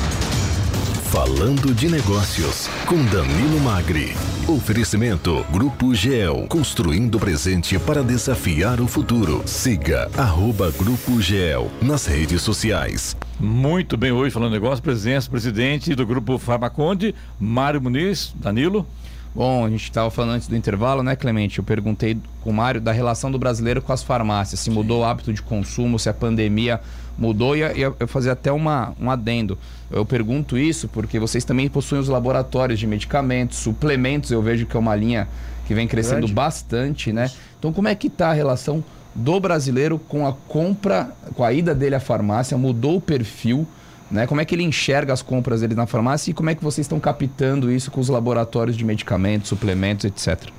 [1.16, 4.14] Falando de Negócios, com Danilo Magri.
[4.50, 9.42] Oferecimento Grupo GEL, construindo o presente para desafiar o futuro.
[9.46, 13.16] Siga arroba Grupo GEL nas redes sociais.
[13.40, 18.86] Muito bem, hoje falando negócio, presença, presidente do grupo Farmaconde, Mário Muniz, Danilo.
[19.34, 21.60] Bom, a gente estava falando antes do intervalo, né, Clemente?
[21.60, 25.06] Eu perguntei com o Mário da relação do brasileiro com as farmácias, se mudou o
[25.06, 26.82] hábito de consumo, se a pandemia
[27.18, 29.58] mudou, e eu fazer até uma, um adendo.
[29.92, 34.76] Eu pergunto isso porque vocês também possuem os laboratórios de medicamentos, suplementos, eu vejo que
[34.76, 35.28] é uma linha
[35.66, 36.34] que vem crescendo Grande.
[36.34, 37.32] bastante, né?
[37.58, 41.74] Então, como é que está a relação do brasileiro com a compra, com a ida
[41.74, 42.58] dele à farmácia?
[42.58, 43.68] Mudou o perfil?
[44.12, 44.28] Né?
[44.28, 46.86] Como é que ele enxerga as compras dele na farmácia e como é que vocês
[46.86, 50.50] estão captando isso com os laboratórios de medicamentos, suplementos, etc.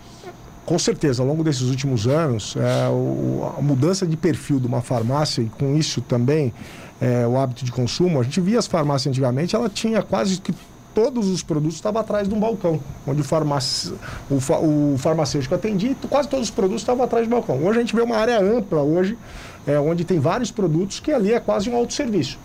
[0.67, 4.83] Com certeza, ao longo desses últimos anos, é, o- a mudança de perfil de uma
[4.83, 6.53] farmácia e com isso também
[7.01, 10.53] é, o hábito de consumo, a gente via as farmácias antigamente, ela tinha quase que
[10.95, 15.95] todos os produtos estavam atrás de um balcão, onde o, o, o farmacêutico atendia e
[16.09, 17.59] quase todos os produtos estavam atrás do balcão.
[17.59, 19.17] Hoje a gente vê uma área ampla hoje,
[19.67, 22.39] é, onde tem vários produtos que ali é quase um autosserviço.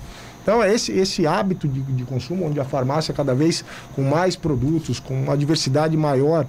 [0.43, 3.63] Então, é esse, esse hábito de, de consumo, onde a farmácia cada vez
[3.95, 6.45] com mais produtos, com uma diversidade maior,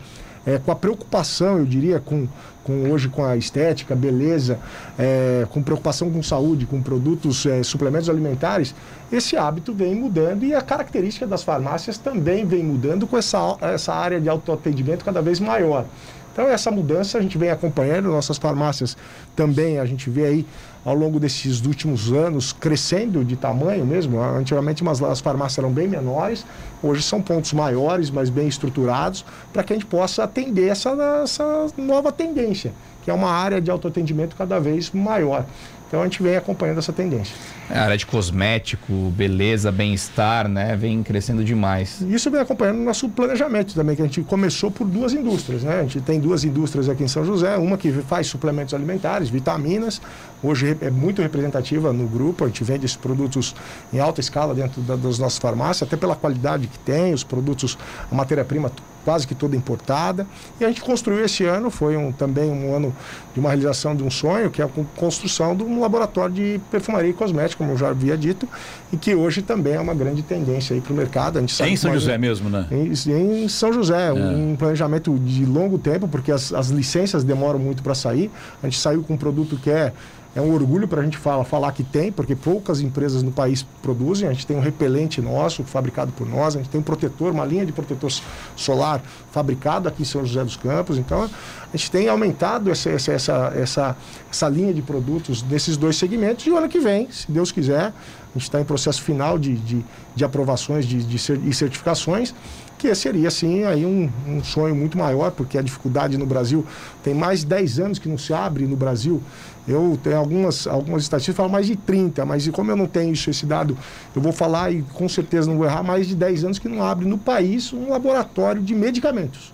[0.46, 2.26] é, com a preocupação, eu diria, com,
[2.64, 4.59] com hoje com a estética, beleza,
[4.98, 8.74] é, com preocupação com saúde, com produtos, é, suplementos alimentares,
[9.11, 13.94] esse hábito vem mudando e a característica das farmácias também vem mudando com essa, essa
[13.94, 15.85] área de autoatendimento cada vez maior.
[16.33, 18.96] Então, essa mudança a gente vem acompanhando, nossas farmácias
[19.37, 20.46] também, a gente vê aí
[20.85, 24.21] ao longo desses últimos anos crescendo de tamanho mesmo.
[24.21, 26.45] Antigamente umas, as farmácias eram bem menores,
[26.83, 30.90] hoje são pontos maiores, mas bem estruturados, para que a gente possa atender essa,
[31.23, 35.45] essa nova tendência, que é uma área de autoatendimento cada vez maior.
[35.92, 37.37] Então a gente vem acompanhando essa tendência.
[37.68, 40.74] É, A área de cosmético, beleza, bem-estar, né?
[40.74, 42.00] Vem crescendo demais.
[42.09, 45.81] Isso vem acompanhando o nosso planejamento também, que a gente começou por duas indústrias, né?
[45.81, 50.00] A gente tem duas indústrias aqui em São José, uma que faz suplementos alimentares, vitaminas,
[50.42, 53.55] hoje é muito representativa no grupo, a gente vende esses produtos
[53.92, 57.76] em alta escala dentro da- das nossas farmácias, até pela qualidade que tem, os produtos,
[58.11, 58.72] a matéria-prima
[59.05, 60.24] quase que toda importada.
[60.61, 62.94] E a gente construiu esse ano, foi um, também um ano
[63.35, 66.61] de uma realização de um sonho, que é a con- construção de um laboratório de
[66.71, 68.49] perfumaria e cosmética, como eu já havia dito,
[68.92, 71.38] e que hoje também é uma grande tendência para o mercado.
[71.38, 72.66] A gente sabe em São José mesmo, né?
[72.71, 74.12] Em, em São José, é.
[74.12, 78.31] um planejamento de longo tempo, porque as, as licenças demoram muito para sair.
[78.62, 79.92] A gente saiu com um produto que é
[80.35, 84.29] é um orgulho para a gente falar, que tem, porque poucas empresas no país produzem.
[84.29, 87.45] A gente tem um repelente nosso, fabricado por nós, a gente tem um protetor, uma
[87.45, 88.11] linha de protetor
[88.57, 90.97] solar fabricado aqui em São José dos Campos.
[90.97, 91.29] Então,
[91.73, 93.97] a gente tem aumentado essa, essa, essa, essa,
[94.31, 96.47] essa linha de produtos nesses dois segmentos.
[96.47, 97.92] E o ano que vem, se Deus quiser,
[98.35, 102.35] a gente está em processo final de, de, de aprovações de, de, de certificações
[102.83, 106.66] que seria assim aí um, um, sonho muito maior, porque a dificuldade no Brasil
[107.01, 109.23] tem mais de 10 anos que não se abre no Brasil
[109.66, 113.31] eu tenho algumas, algumas estatísticas falam mais de 30, mas como eu não tenho isso,
[113.31, 113.77] esse dado,
[114.14, 116.83] eu vou falar e com certeza não vou errar, mais de 10 anos que não
[116.83, 119.53] abre no país um laboratório de medicamentos.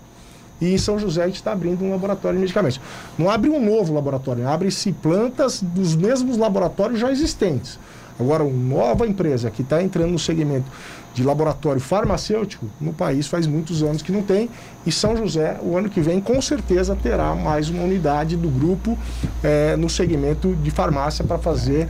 [0.60, 2.80] E em São José a gente está abrindo um laboratório de medicamentos.
[3.16, 7.78] Não abre um novo laboratório, abre-se plantas dos mesmos laboratórios já existentes.
[8.18, 10.70] Agora, uma nova empresa que está entrando no segmento
[11.14, 14.50] de laboratório farmacêutico no país faz muitos anos que não tem.
[14.84, 18.98] E São José, o ano que vem, com certeza terá mais uma unidade do grupo
[19.42, 21.88] é, no segmento de farmácia para fazer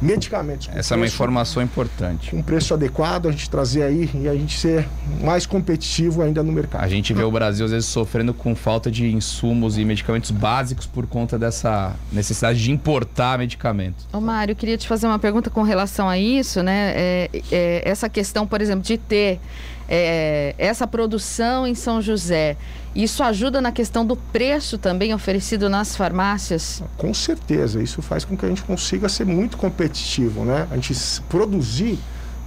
[0.00, 0.68] medicamentos.
[0.72, 2.34] Essa é uma informação importante.
[2.34, 4.86] Um preço adequado, a gente trazer aí e a gente ser
[5.22, 6.84] mais competitivo ainda no mercado.
[6.84, 10.86] A gente vê o Brasil às vezes sofrendo com falta de insumos e medicamentos básicos
[10.86, 14.06] por conta dessa necessidade de importar medicamentos.
[14.12, 16.92] Ô Mário, eu queria te fazer uma pergunta com relação a isso, né?
[16.94, 19.40] É, é, essa questão, por exemplo, de ter
[19.88, 22.56] é, essa produção em São José,
[22.94, 26.82] isso ajuda na questão do preço também oferecido nas farmácias?
[26.96, 30.66] Com certeza, isso faz com que a gente consiga ser muito competitivo, né?
[30.70, 30.94] A gente
[31.28, 31.98] produzir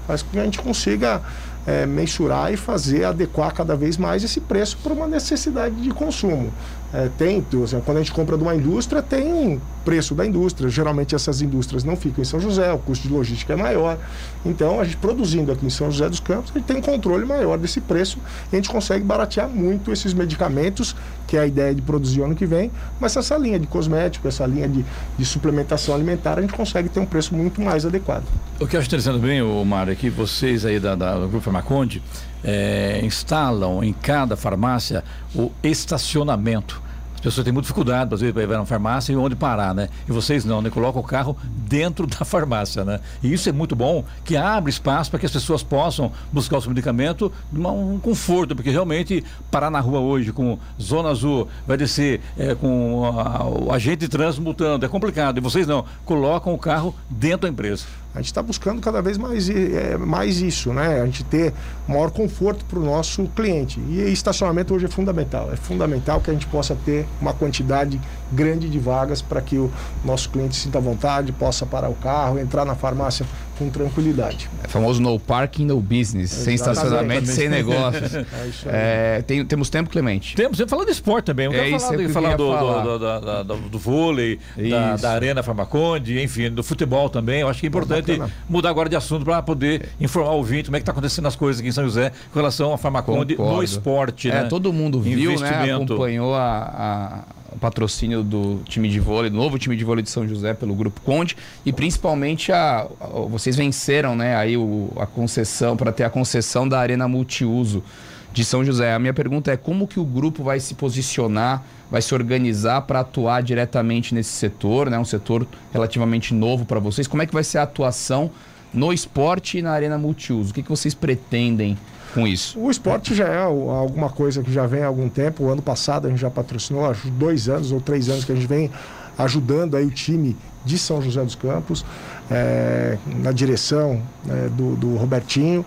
[0.07, 1.21] faz com que a gente consiga
[1.67, 6.51] é, mensurar e fazer adequar cada vez mais esse preço para uma necessidade de consumo.
[6.91, 7.45] É, tem,
[7.85, 10.69] quando a gente compra de uma indústria, tem um preço da indústria.
[10.69, 13.97] Geralmente essas indústrias não ficam em São José, o custo de logística é maior.
[14.43, 17.25] Então, a gente produzindo aqui em São José dos Campos, a gente tem um controle
[17.25, 18.17] maior desse preço
[18.51, 20.95] e a gente consegue baratear muito esses medicamentos,
[21.27, 22.71] que é a ideia de produzir ano que vem.
[22.99, 24.83] Mas essa linha de cosmético, essa linha de,
[25.17, 28.25] de suplementação alimentar, a gente consegue ter um preço muito mais adequado.
[28.61, 31.29] O que eu acho interessante bem, o Mário, é que vocês aí da, da, do
[31.29, 32.03] Grupo Farmaconde
[32.43, 35.01] é, instalam em cada farmácia
[35.33, 36.81] o estacionamento.
[37.15, 39.87] As pessoas têm muita dificuldade, às vezes, para ir na farmácia e onde parar, né?
[40.07, 40.69] E vocês não, né?
[40.69, 42.99] Colocam o carro dentro da farmácia, né?
[43.23, 46.61] E isso é muito bom, que abre espaço para que as pessoas possam buscar o
[46.61, 52.21] seu medicamento um conforto, porque realmente parar na rua hoje com zona azul, vai descer
[52.37, 55.37] é, com a, o agente de trânsito multando, é complicado.
[55.37, 57.85] E vocês não, colocam o carro dentro da empresa.
[58.13, 60.99] A gente está buscando cada vez mais, é, mais isso, né?
[60.99, 61.53] A gente ter
[61.87, 63.79] maior conforto para o nosso cliente.
[63.87, 65.51] E estacionamento hoje é fundamental.
[65.53, 69.71] É fundamental que a gente possa ter uma quantidade grande de vagas para que o
[70.03, 73.27] nosso cliente sinta vontade, possa parar o carro, entrar na farmácia
[73.59, 74.49] com tranquilidade.
[74.63, 76.43] É famoso no parking, no business, Exatamente.
[76.43, 78.09] sem estacionamento, sem negócios.
[78.65, 80.35] É é, tem, temos tempo, Clemente?
[80.35, 81.45] Temos, você falando de esporte também.
[81.45, 82.83] Eu é falar, que falar, do, falar.
[82.83, 87.41] Do, do, do, do, vôlei, da, da, Arena Farmaconde, enfim, do futebol também.
[87.41, 88.31] Eu acho que é importante Bacana.
[88.47, 91.35] mudar agora de assunto para poder informar o ouvinte como é que está acontecendo as
[91.35, 93.57] coisas aqui em São José com relação à Farmaconde Concordo.
[93.57, 94.29] no esporte.
[94.29, 94.47] É, né?
[94.49, 95.73] todo mundo viu, né?
[95.73, 100.27] acompanhou a, a patrocínio do time de vôlei, do novo time de vôlei de São
[100.27, 101.35] José pelo Grupo Conde
[101.65, 106.67] e principalmente a, a vocês venceram, né, aí o, a concessão para ter a concessão
[106.67, 107.83] da arena multiuso
[108.31, 108.93] de São José.
[108.93, 112.99] A minha pergunta é como que o grupo vai se posicionar, vai se organizar para
[112.99, 117.07] atuar diretamente nesse setor, né, um setor relativamente novo para vocês.
[117.07, 118.31] Como é que vai ser a atuação
[118.73, 120.51] no esporte e na arena multiuso?
[120.51, 121.77] O que, que vocês pretendem
[122.13, 122.59] com isso?
[122.59, 125.45] O esporte já é alguma coisa que já vem há algum tempo.
[125.45, 128.35] O ano passado a gente já patrocinou, acho dois anos ou três anos que a
[128.35, 128.69] gente vem
[129.17, 131.85] ajudando aí o time de São José dos Campos,
[132.31, 135.65] é, na direção é, do, do, Robertinho.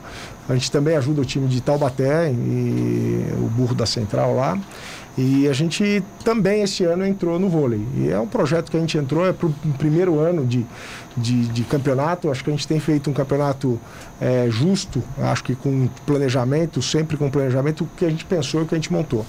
[0.49, 4.59] A gente também ajuda o time de Taubaté e o burro da Central lá.
[5.17, 7.87] E a gente também esse ano entrou no vôlei.
[7.97, 10.65] E é um projeto que a gente entrou, é para o primeiro ano de,
[11.17, 12.31] de, de, campeonato.
[12.31, 13.79] Acho que a gente tem feito um campeonato
[14.21, 18.67] é, justo, acho que com planejamento, sempre com planejamento, o que a gente pensou o
[18.67, 19.27] que a gente montou.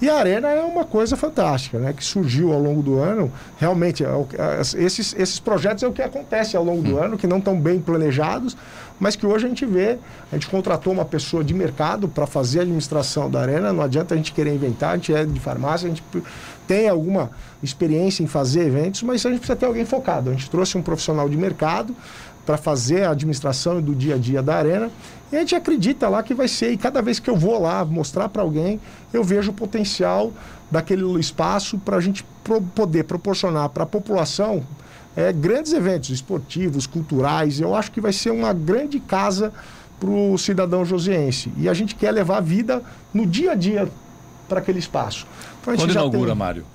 [0.00, 1.92] E a Arena é uma coisa fantástica, né?
[1.92, 3.32] Que surgiu ao longo do ano.
[3.58, 7.02] Realmente, é é, esses, esses projetos é o que acontece ao longo do hum.
[7.02, 8.56] ano, que não estão bem planejados,
[8.98, 9.98] mas que hoje a gente vê.
[10.32, 13.72] A gente contratou uma pessoa de mercado para fazer a administração da Arena.
[13.72, 16.02] Não adianta a gente querer inventar, a gente é de farmácia, a gente
[16.66, 17.30] tem alguma
[17.62, 20.30] experiência em fazer eventos, mas a gente precisa ter alguém focado.
[20.30, 21.94] A gente trouxe um profissional de mercado
[22.44, 24.90] para fazer a administração do dia a dia da arena.
[25.32, 26.72] E a gente acredita lá que vai ser.
[26.72, 28.80] E cada vez que eu vou lá mostrar para alguém,
[29.12, 30.32] eu vejo o potencial
[30.70, 34.62] daquele espaço para a gente pro poder proporcionar para a população
[35.16, 37.60] é, grandes eventos esportivos, culturais.
[37.60, 39.52] Eu acho que vai ser uma grande casa
[39.98, 41.52] para o cidadão josiense.
[41.56, 42.82] E a gente quer levar a vida
[43.12, 43.88] no dia a dia
[44.48, 45.26] para aquele espaço.
[45.62, 46.38] Então, Quando inaugura, tem...
[46.38, 46.66] Mário?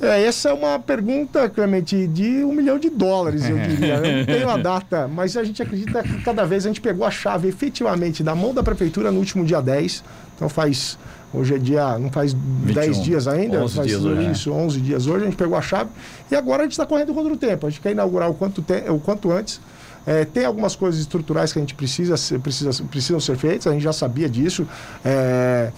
[0.00, 3.96] É, essa é uma pergunta, Clemente, de um milhão de dólares, eu diria.
[3.96, 7.06] Eu não tenho a data, mas a gente acredita que cada vez a gente pegou
[7.06, 10.02] a chave efetivamente da mão da prefeitura no último dia 10.
[10.36, 10.98] Então faz.
[11.32, 11.98] Hoje é dia.
[11.98, 15.24] Não faz 21, 10 dias ainda, 11 faz dias hoje, isso, 11 dias hoje.
[15.24, 15.90] A gente pegou a chave
[16.30, 17.66] e agora a gente está correndo contra o tempo.
[17.66, 19.60] A gente quer inaugurar o quanto, te, o quanto antes.
[20.06, 23.82] É, tem algumas coisas estruturais que a gente precisa, precisa precisam ser feitas, a gente
[23.82, 24.66] já sabia disso.
[25.04, 25.70] É,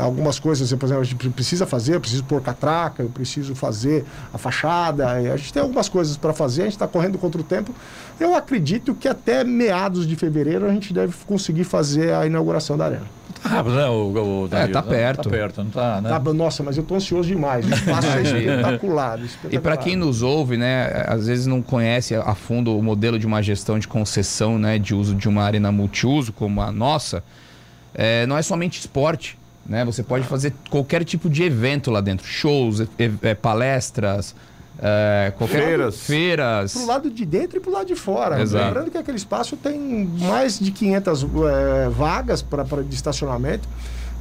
[0.00, 4.04] algumas coisas, por exemplo, a gente precisa fazer, eu preciso pôr catraca, eu preciso fazer
[4.32, 7.44] a fachada, a gente tem algumas coisas para fazer, a gente está correndo contra o
[7.44, 7.74] tempo.
[8.18, 12.86] Eu acredito que até meados de fevereiro a gente deve conseguir fazer a inauguração da
[12.86, 13.20] arena.
[13.42, 15.24] Tá rápido, né, o, o É, tá perto.
[15.24, 16.10] Tá perto, não tá, né?
[16.10, 17.64] Tá, nossa, mas eu tô ansioso demais.
[17.64, 19.54] O espaço é espetacular, espetacular.
[19.54, 23.26] E para quem nos ouve, né, às vezes não conhece a fundo o modelo de
[23.26, 27.24] uma gestão de concessão, né, de uso de uma arena multiuso como a nossa,
[27.94, 29.39] é, não é somente esporte.
[29.66, 29.84] Né?
[29.84, 32.80] Você pode fazer qualquer tipo de evento lá dentro, shows,
[33.22, 34.34] é, palestras,
[34.82, 36.00] é, qualquer feiras.
[36.00, 36.72] feiras.
[36.72, 38.40] Pro lado de dentro e pro lado de fora.
[38.40, 38.64] Exato.
[38.64, 39.78] Lembrando que aquele espaço tem
[40.18, 43.68] mais de 500 é, vagas para de estacionamento.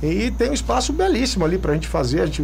[0.01, 2.21] E tem um espaço belíssimo ali para a gente fazer.
[2.21, 2.41] A gente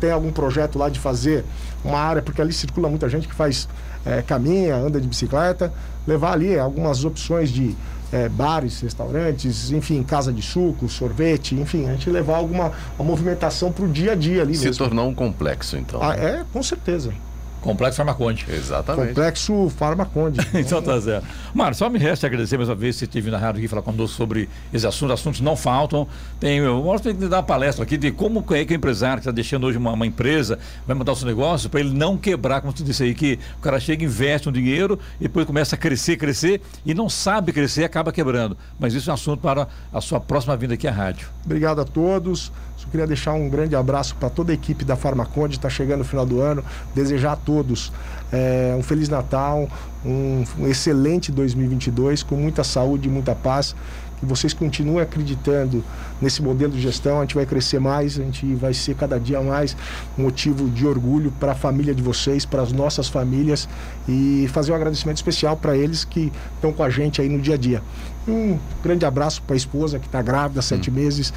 [0.00, 1.44] tem algum projeto lá de fazer
[1.82, 3.68] uma área, porque ali circula muita gente que faz
[4.04, 5.72] é, caminha, anda de bicicleta.
[6.06, 7.74] Levar ali algumas opções de
[8.12, 13.70] é, bares, restaurantes, enfim, casa de suco, sorvete, enfim, a gente levar alguma uma movimentação
[13.72, 14.84] para o dia a dia ali Se mesmo.
[14.86, 16.00] tornou um complexo, então.
[16.02, 17.12] Ah, é, com certeza.
[17.60, 18.46] Complexo Farmaconde.
[18.48, 19.08] Exatamente.
[19.08, 20.40] Complexo Farmaconde.
[20.54, 21.26] então tá certo.
[21.54, 24.16] Mário, só me resta agradecer mais uma vez você esteve na rádio aqui falar conosco
[24.16, 25.12] sobre esse assunto.
[25.12, 26.06] Assuntos não faltam.
[26.38, 29.20] Tem, eu gosto de dar uma palestra aqui de como é que o empresário que
[29.20, 32.60] está deixando hoje uma, uma, empresa vai montar o seu negócio para ele não quebrar,
[32.60, 35.78] como você disse aí, que o cara chega, investe um dinheiro e depois começa a
[35.78, 38.56] crescer, crescer e não sabe crescer e acaba quebrando.
[38.78, 41.28] Mas isso é um assunto para a sua próxima vinda aqui à rádio.
[41.44, 42.50] Obrigado a todos.
[42.80, 46.04] Só queria deixar um grande abraço para toda a equipe da Farmaconde, está chegando o
[46.04, 46.64] final do ano.
[46.94, 47.92] Desejar a todos
[48.32, 49.68] é, um Feliz Natal,
[50.02, 53.76] um, um excelente 2022, com muita saúde e muita paz.
[54.18, 55.84] Que vocês continuem acreditando
[56.22, 59.42] nesse modelo de gestão, a gente vai crescer mais, a gente vai ser cada dia
[59.42, 59.76] mais
[60.16, 63.68] motivo de orgulho para a família de vocês, para as nossas famílias
[64.08, 67.54] e fazer um agradecimento especial para eles que estão com a gente aí no dia
[67.54, 67.82] a dia.
[68.28, 70.94] Um grande abraço para a esposa que está grávida, sete hum.
[70.94, 71.32] meses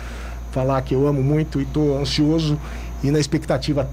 [0.53, 2.59] falar que eu amo muito e estou ansioso
[3.03, 3.89] e na expectativa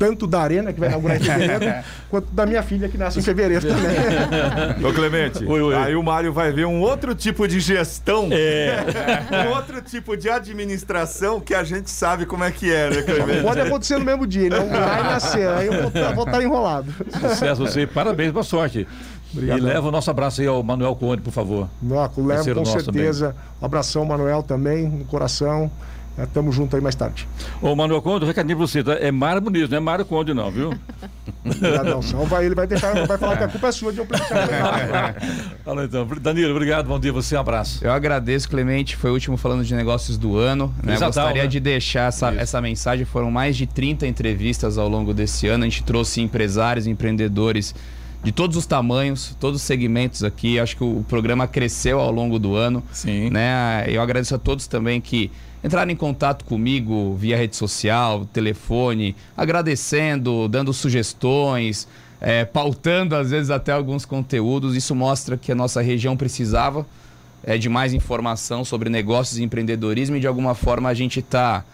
[0.00, 3.22] tanto da Arena, que vai inaugurar em fevereiro, quanto da minha filha, que nasce em
[3.22, 3.92] fevereiro também.
[4.82, 5.74] Ô Clemente, oi, oi.
[5.74, 8.78] aí o Mário vai ver um outro tipo de gestão, é.
[9.46, 13.42] um outro tipo de administração que a gente sabe como é que é, né, Clemente?
[13.42, 16.90] Pode acontecer no mesmo dia, não vai nascer, aí eu vou, vou estar enrolado.
[17.28, 18.88] Sucesso você, parabéns, boa sorte.
[19.34, 19.58] Obrigado.
[19.58, 21.68] E leva o nosso abraço aí ao Manuel Conde, por favor.
[21.80, 23.28] Não, levo com certeza.
[23.28, 23.42] Também.
[23.60, 25.70] Um abração, Manuel, também, no coração.
[26.24, 27.26] Estamos é, juntos aí mais tarde.
[27.60, 28.94] Ô, Manuel Conde, recadinho pra você, tá?
[28.94, 30.74] É Mário Bonito, não é Mário Conde, não, viu?
[31.44, 34.06] Não, não vai, ele vai deixar, vai falar que a culpa é sua de eu
[35.64, 36.06] Fala então.
[36.20, 37.84] Danilo, obrigado, bom dia você, um abraço.
[37.84, 40.74] Eu agradeço, Clemente, foi o último falando de negócios do ano.
[40.82, 40.98] Né?
[40.98, 41.48] Gostaria né?
[41.48, 45.68] de deixar essa, essa mensagem, foram mais de 30 entrevistas ao longo desse ano, a
[45.68, 47.74] gente trouxe empresários, empreendedores
[48.22, 50.58] de todos os tamanhos, todos os segmentos aqui.
[50.58, 52.82] Acho que o programa cresceu ao longo do ano.
[52.92, 53.30] Sim.
[53.30, 53.84] Né?
[53.88, 55.30] Eu agradeço a todos também que
[55.62, 61.86] entraram em contato comigo via rede social, telefone, agradecendo, dando sugestões,
[62.20, 64.76] é, pautando às vezes até alguns conteúdos.
[64.76, 66.86] Isso mostra que a nossa região precisava
[67.42, 71.64] é, de mais informação sobre negócios e empreendedorismo e de alguma forma a gente está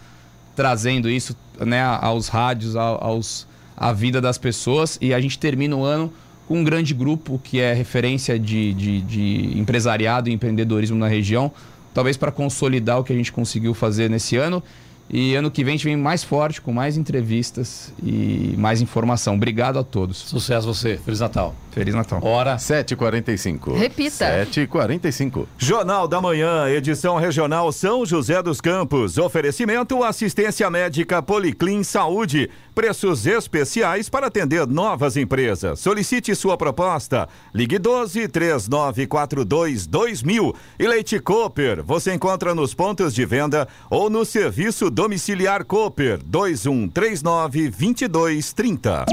[0.55, 5.83] trazendo isso né, aos rádios, aos, à vida das pessoas e a gente termina o
[5.83, 6.11] ano
[6.47, 11.51] com um grande grupo que é referência de, de, de empresariado e empreendedorismo na região,
[11.97, 14.61] talvez para consolidar o que a gente conseguiu fazer nesse ano.
[15.09, 19.35] E ano que vem a gente vem mais forte, com mais entrevistas e mais informação.
[19.35, 20.17] Obrigado a todos.
[20.17, 20.97] Sucesso você.
[20.97, 21.55] Feliz Natal.
[21.71, 22.19] Feliz Natal.
[22.23, 23.77] Hora 7h45.
[23.77, 24.25] Repita.
[24.45, 25.45] 7h45.
[25.57, 29.17] Jornal da Manhã, edição regional São José dos Campos.
[29.17, 32.49] Oferecimento assistência médica Policlin Saúde.
[32.73, 35.79] Preços especiais para atender novas empresas.
[35.79, 37.27] Solicite sua proposta.
[37.53, 40.55] Ligue 12 3942 2000.
[40.79, 41.83] E Leite Cooper.
[41.83, 49.05] Você encontra nos pontos de venda ou no serviço domiciliar Cooper 2139 2230.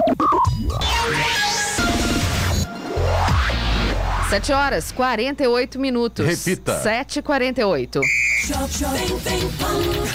[4.30, 6.24] 7 horas 48 minutos.
[6.24, 6.82] Repita.
[6.82, 8.00] 7h48.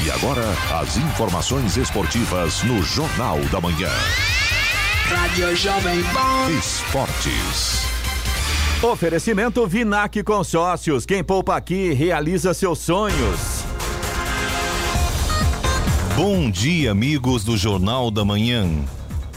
[0.04, 0.42] E agora,
[0.82, 3.92] as informações esportivas no Jornal da Manhã.
[5.06, 6.50] Rádio Jovem Pan.
[6.58, 7.84] Esportes.
[8.82, 11.06] Oferecimento Vinac Consórcios.
[11.06, 13.59] Quem poupa aqui realiza seus sonhos.
[16.22, 18.68] Bom dia, amigos do Jornal da Manhã.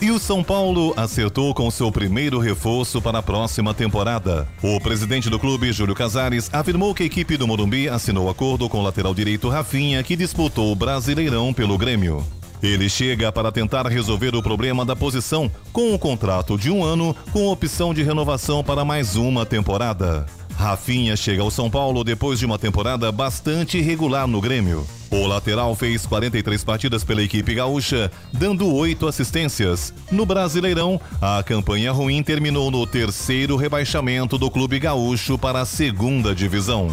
[0.00, 4.48] E o São Paulo acertou com seu primeiro reforço para a próxima temporada.
[4.60, 8.80] O presidente do clube, Júlio Casares, afirmou que a equipe do Morumbi assinou acordo com
[8.80, 12.26] o lateral direito Rafinha, que disputou o Brasileirão pelo Grêmio.
[12.60, 17.14] Ele chega para tentar resolver o problema da posição com um contrato de um ano
[17.32, 20.26] com opção de renovação para mais uma temporada.
[20.56, 24.86] Rafinha chega ao São Paulo depois de uma temporada bastante irregular no Grêmio.
[25.10, 29.92] O lateral fez 43 partidas pela equipe gaúcha, dando oito assistências.
[30.10, 36.34] No Brasileirão, a campanha ruim terminou no terceiro rebaixamento do clube gaúcho para a segunda
[36.34, 36.88] divisão.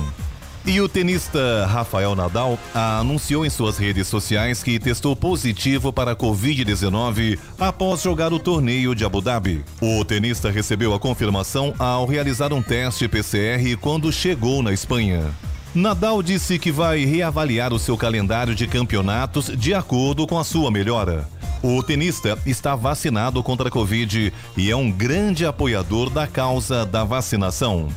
[0.69, 6.15] E o tenista Rafael Nadal anunciou em suas redes sociais que testou positivo para a
[6.15, 9.65] Covid-19 após jogar o torneio de Abu Dhabi.
[9.81, 15.31] O tenista recebeu a confirmação ao realizar um teste PCR quando chegou na Espanha.
[15.73, 20.69] Nadal disse que vai reavaliar o seu calendário de campeonatos de acordo com a sua
[20.69, 21.27] melhora.
[21.63, 27.03] O tenista está vacinado contra a Covid e é um grande apoiador da causa da
[27.03, 27.89] vacinação.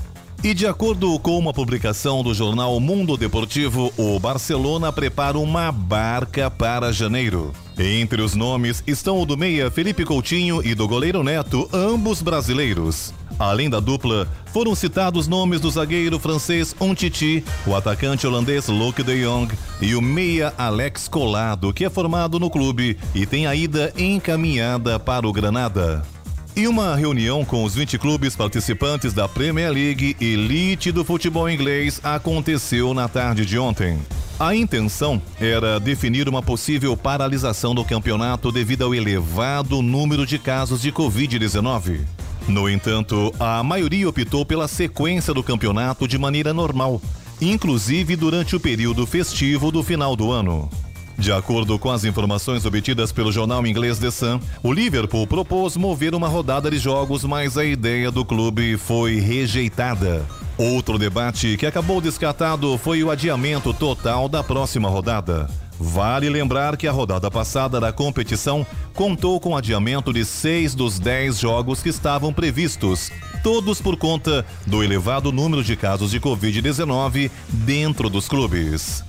[0.45, 6.51] E de acordo com uma publicação do jornal Mundo Deportivo, o Barcelona prepara uma barca
[6.51, 7.53] para janeiro.
[7.79, 13.15] Entre os nomes estão o do meia Felipe Coutinho e do goleiro Neto, ambos brasileiros.
[13.39, 19.23] Além da dupla, foram citados nomes do zagueiro francês Ontiti, o atacante holandês Luke de
[19.23, 23.93] Jong e o meia Alex Colado, que é formado no clube e tem a ida
[23.97, 26.03] encaminhada para o Granada.
[26.55, 31.99] E uma reunião com os 20 clubes participantes da Premier League Elite do futebol inglês
[32.05, 33.99] aconteceu na tarde de ontem.
[34.39, 40.83] A intenção era definir uma possível paralisação do campeonato devido ao elevado número de casos
[40.83, 42.01] de Covid-19.
[42.47, 47.01] No entanto, a maioria optou pela sequência do campeonato de maneira normal,
[47.41, 50.69] inclusive durante o período festivo do final do ano.
[51.23, 56.17] De acordo com as informações obtidas pelo jornal inglês The Sun, o Liverpool propôs mover
[56.17, 60.27] uma rodada de jogos, mas a ideia do clube foi rejeitada.
[60.59, 65.49] Outro debate que acabou descartado foi o adiamento total da próxima rodada.
[65.79, 71.39] Vale lembrar que a rodada passada da competição contou com adiamento de seis dos dez
[71.39, 73.13] jogos que estavam previstos,
[73.45, 79.05] todos por conta do elevado número de casos de Covid-19 dentro dos clubes.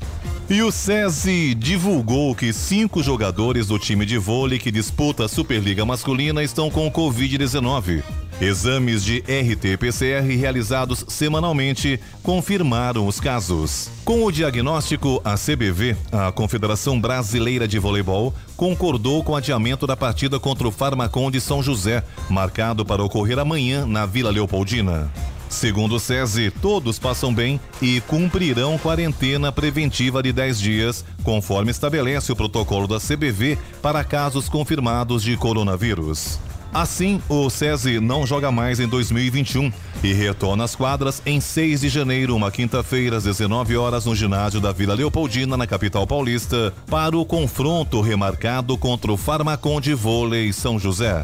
[0.50, 5.86] E o SESI divulgou que cinco jogadores do time de vôlei que disputa a Superliga
[5.86, 8.04] Masculina estão com Covid-19.
[8.41, 13.89] Exames de RT-PCR realizados semanalmente confirmaram os casos.
[14.04, 19.96] Com o diagnóstico, a CBV, a Confederação Brasileira de Voleibol, concordou com o adiamento da
[19.96, 25.10] partida contra o Farmacon de São José, marcado para ocorrer amanhã na Vila Leopoldina.
[25.54, 32.32] Segundo o SESI, todos passam bem e cumprirão quarentena preventiva de 10 dias, conforme estabelece
[32.32, 36.39] o protocolo da CBV para casos confirmados de coronavírus.
[36.74, 39.72] Assim, o SESI não joga mais em 2021
[40.04, 44.60] e retorna às quadras em 6 de janeiro, uma quinta-feira, às 19 horas, no ginásio
[44.60, 50.51] da Vila Leopoldina, na capital paulista, para o confronto remarcado contra o Farmacon de Vôlei
[50.51, 51.24] São José.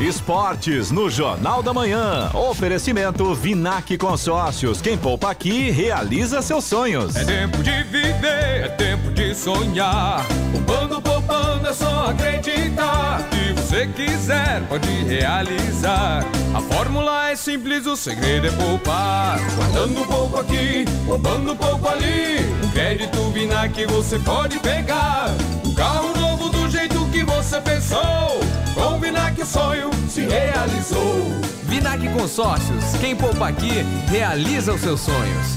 [0.00, 2.28] Esportes no Jornal da Manhã.
[2.34, 4.80] Oferecimento Vinac Consórcios.
[4.80, 7.14] Quem poupa aqui realiza seus sonhos.
[7.14, 10.26] É tempo de viver, é tempo de sonhar.
[10.50, 13.20] Poupando, poupando, é só acreditar.
[13.30, 16.24] Se você quiser, pode realizar.
[16.52, 19.38] A fórmula é simples, o segredo é poupar.
[19.54, 22.40] Guardando pouco aqui, poupando pouco ali.
[22.64, 25.30] Um crédito Vinac você pode pegar.
[25.64, 28.40] Um carro novo do jeito que você pensou.
[28.74, 31.26] Com Vinac o sonho se realizou.
[31.64, 35.56] Vinac Consórcios, quem poupa aqui, realiza os seus sonhos.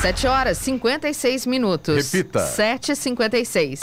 [0.00, 2.10] 7 horas 56 minutos.
[2.10, 2.40] Repita.
[2.40, 3.80] 7h56.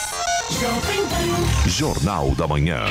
[1.68, 2.86] Jornal da Manhã.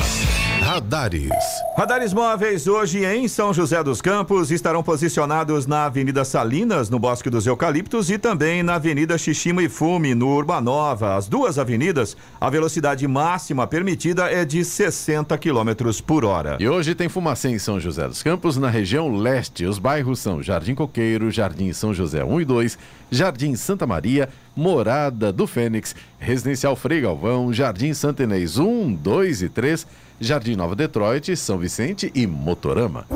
[0.67, 1.31] Radares.
[1.79, 7.31] Radares móveis hoje em São José dos Campos estarão posicionados na Avenida Salinas, no Bosque
[7.31, 11.15] dos Eucaliptos, e também na Avenida Xixima e Fume, no Urbanova.
[11.15, 16.57] As duas avenidas, a velocidade máxima permitida é de 60 km por hora.
[16.59, 19.67] E hoje tem fumacê em São José dos Campos, na região leste.
[19.67, 25.33] Os bairros são Jardim Coqueiro, Jardim São José 1 e 2, Jardim Santa Maria, Morada
[25.33, 29.87] do Fênix, Residencial Frei Galvão, Jardim Santa Inês 1, 2 e 3,
[30.21, 33.07] Jardim Nova Detroit, São Vicente e Motorama.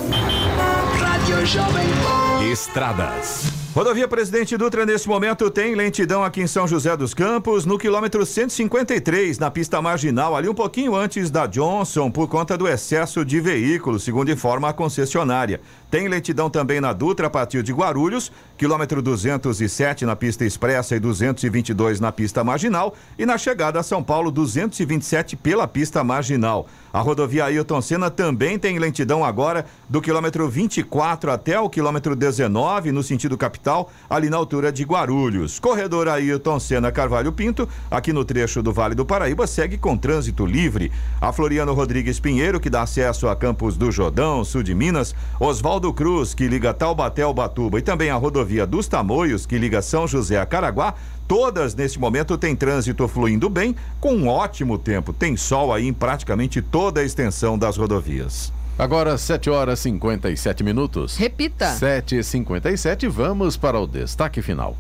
[0.99, 2.45] Rádio Jovem Pan.
[2.51, 3.60] Estradas.
[3.73, 8.27] Rodovia Presidente Dutra, nesse momento, tem lentidão aqui em São José dos Campos, no quilômetro
[8.27, 13.41] 153, na pista marginal, ali um pouquinho antes da Johnson, por conta do excesso de
[13.41, 15.61] veículos, segundo informa a concessionária.
[15.89, 21.01] Tem lentidão também na Dutra, a partir de Guarulhos, quilômetro 207 na pista expressa e
[21.01, 26.67] 222 na pista marginal, e na chegada a São Paulo, 227 pela pista marginal.
[26.93, 32.91] A rodovia Ailton Senna também tem lentidão agora do quilômetro 24 até o quilômetro 19,
[32.91, 33.60] no sentido capital,
[34.09, 35.59] ali na altura de Guarulhos.
[35.59, 40.47] Corredor Ailton Senna Carvalho Pinto, aqui no trecho do Vale do Paraíba, segue com trânsito
[40.47, 40.91] livre.
[41.21, 45.93] A Floriano Rodrigues Pinheiro, que dá acesso a Campos do Jordão, sul de Minas, Oswaldo
[45.93, 50.07] Cruz, que liga Taubaté ao Batuba, e também a rodovia dos Tamoios, que liga São
[50.07, 50.95] José a Caraguá,
[51.31, 55.13] Todas neste momento têm trânsito fluindo bem, com um ótimo tempo.
[55.13, 58.53] Tem sol aí em praticamente toda a extensão das rodovias.
[58.81, 61.15] Agora, 7 horas e 57 minutos.
[61.15, 61.67] Repita.
[61.67, 64.75] 7 e 57 vamos para o destaque final.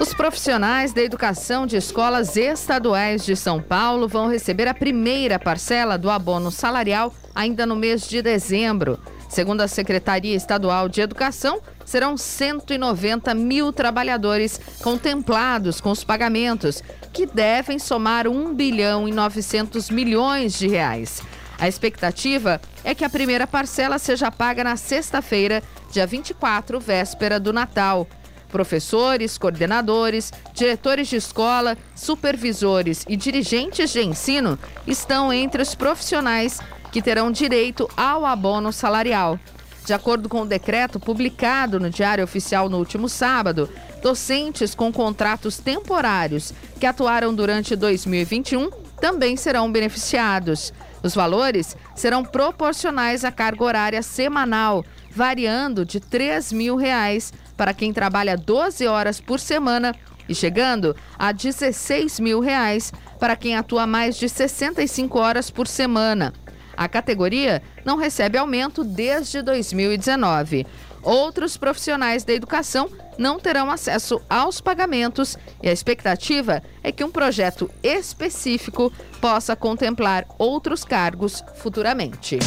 [0.00, 5.96] Os profissionais da educação de escolas estaduais de São Paulo vão receber a primeira parcela
[5.96, 8.98] do abono salarial ainda no mês de dezembro.
[9.28, 16.82] Segundo a Secretaria Estadual de Educação, serão 190 mil trabalhadores contemplados com os pagamentos,
[17.14, 21.22] que devem somar 1 bilhão e 900 milhões de reais.
[21.58, 27.54] A expectativa é que a primeira parcela seja paga na sexta-feira, dia 24, véspera do
[27.54, 28.06] Natal.
[28.50, 36.60] Professores, coordenadores, diretores de escola, supervisores e dirigentes de ensino estão entre os profissionais
[36.92, 39.38] que terão direito ao abono salarial.
[39.84, 43.68] De acordo com o decreto publicado no Diário Oficial no último sábado,
[44.02, 48.70] docentes com contratos temporários que atuaram durante 2021
[49.00, 50.72] também serão beneficiados.
[51.02, 57.92] Os valores serão proporcionais à carga horária semanal, variando de 3 mil reais para quem
[57.92, 59.94] trabalha 12 horas por semana
[60.28, 66.32] e chegando a 16 mil reais para quem atua mais de 65 horas por semana.
[66.78, 70.64] A categoria não recebe aumento desde 2019.
[71.02, 77.10] Outros profissionais da educação não terão acesso aos pagamentos e a expectativa é que um
[77.10, 82.38] projeto específico possa contemplar outros cargos futuramente.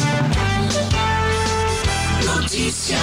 [2.24, 2.96] Notícia.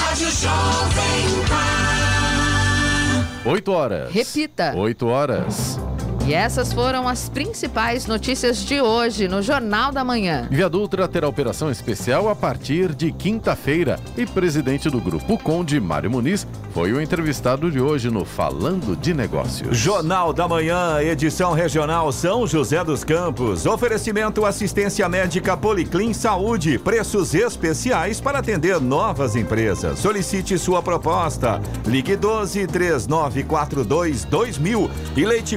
[0.00, 1.88] Rádio Jovem Pan.
[3.50, 4.12] 8 horas.
[4.12, 4.74] Repita.
[4.76, 5.78] 8 horas.
[6.28, 10.46] E essas foram as principais notícias de hoje no Jornal da Manhã.
[10.50, 13.98] Via Dutra terá operação especial a partir de quinta-feira.
[14.14, 19.14] E presidente do Grupo Conde, Mário Muniz, foi o entrevistado de hoje no Falando de
[19.14, 19.74] Negócios.
[19.74, 23.64] Jornal da Manhã, edição regional São José dos Campos.
[23.64, 26.78] Oferecimento assistência médica Policlin Saúde.
[26.78, 29.98] Preços especiais para atender novas empresas.
[29.98, 31.58] Solicite sua proposta.
[31.86, 35.56] Ligue 12 3942 2000 e Leite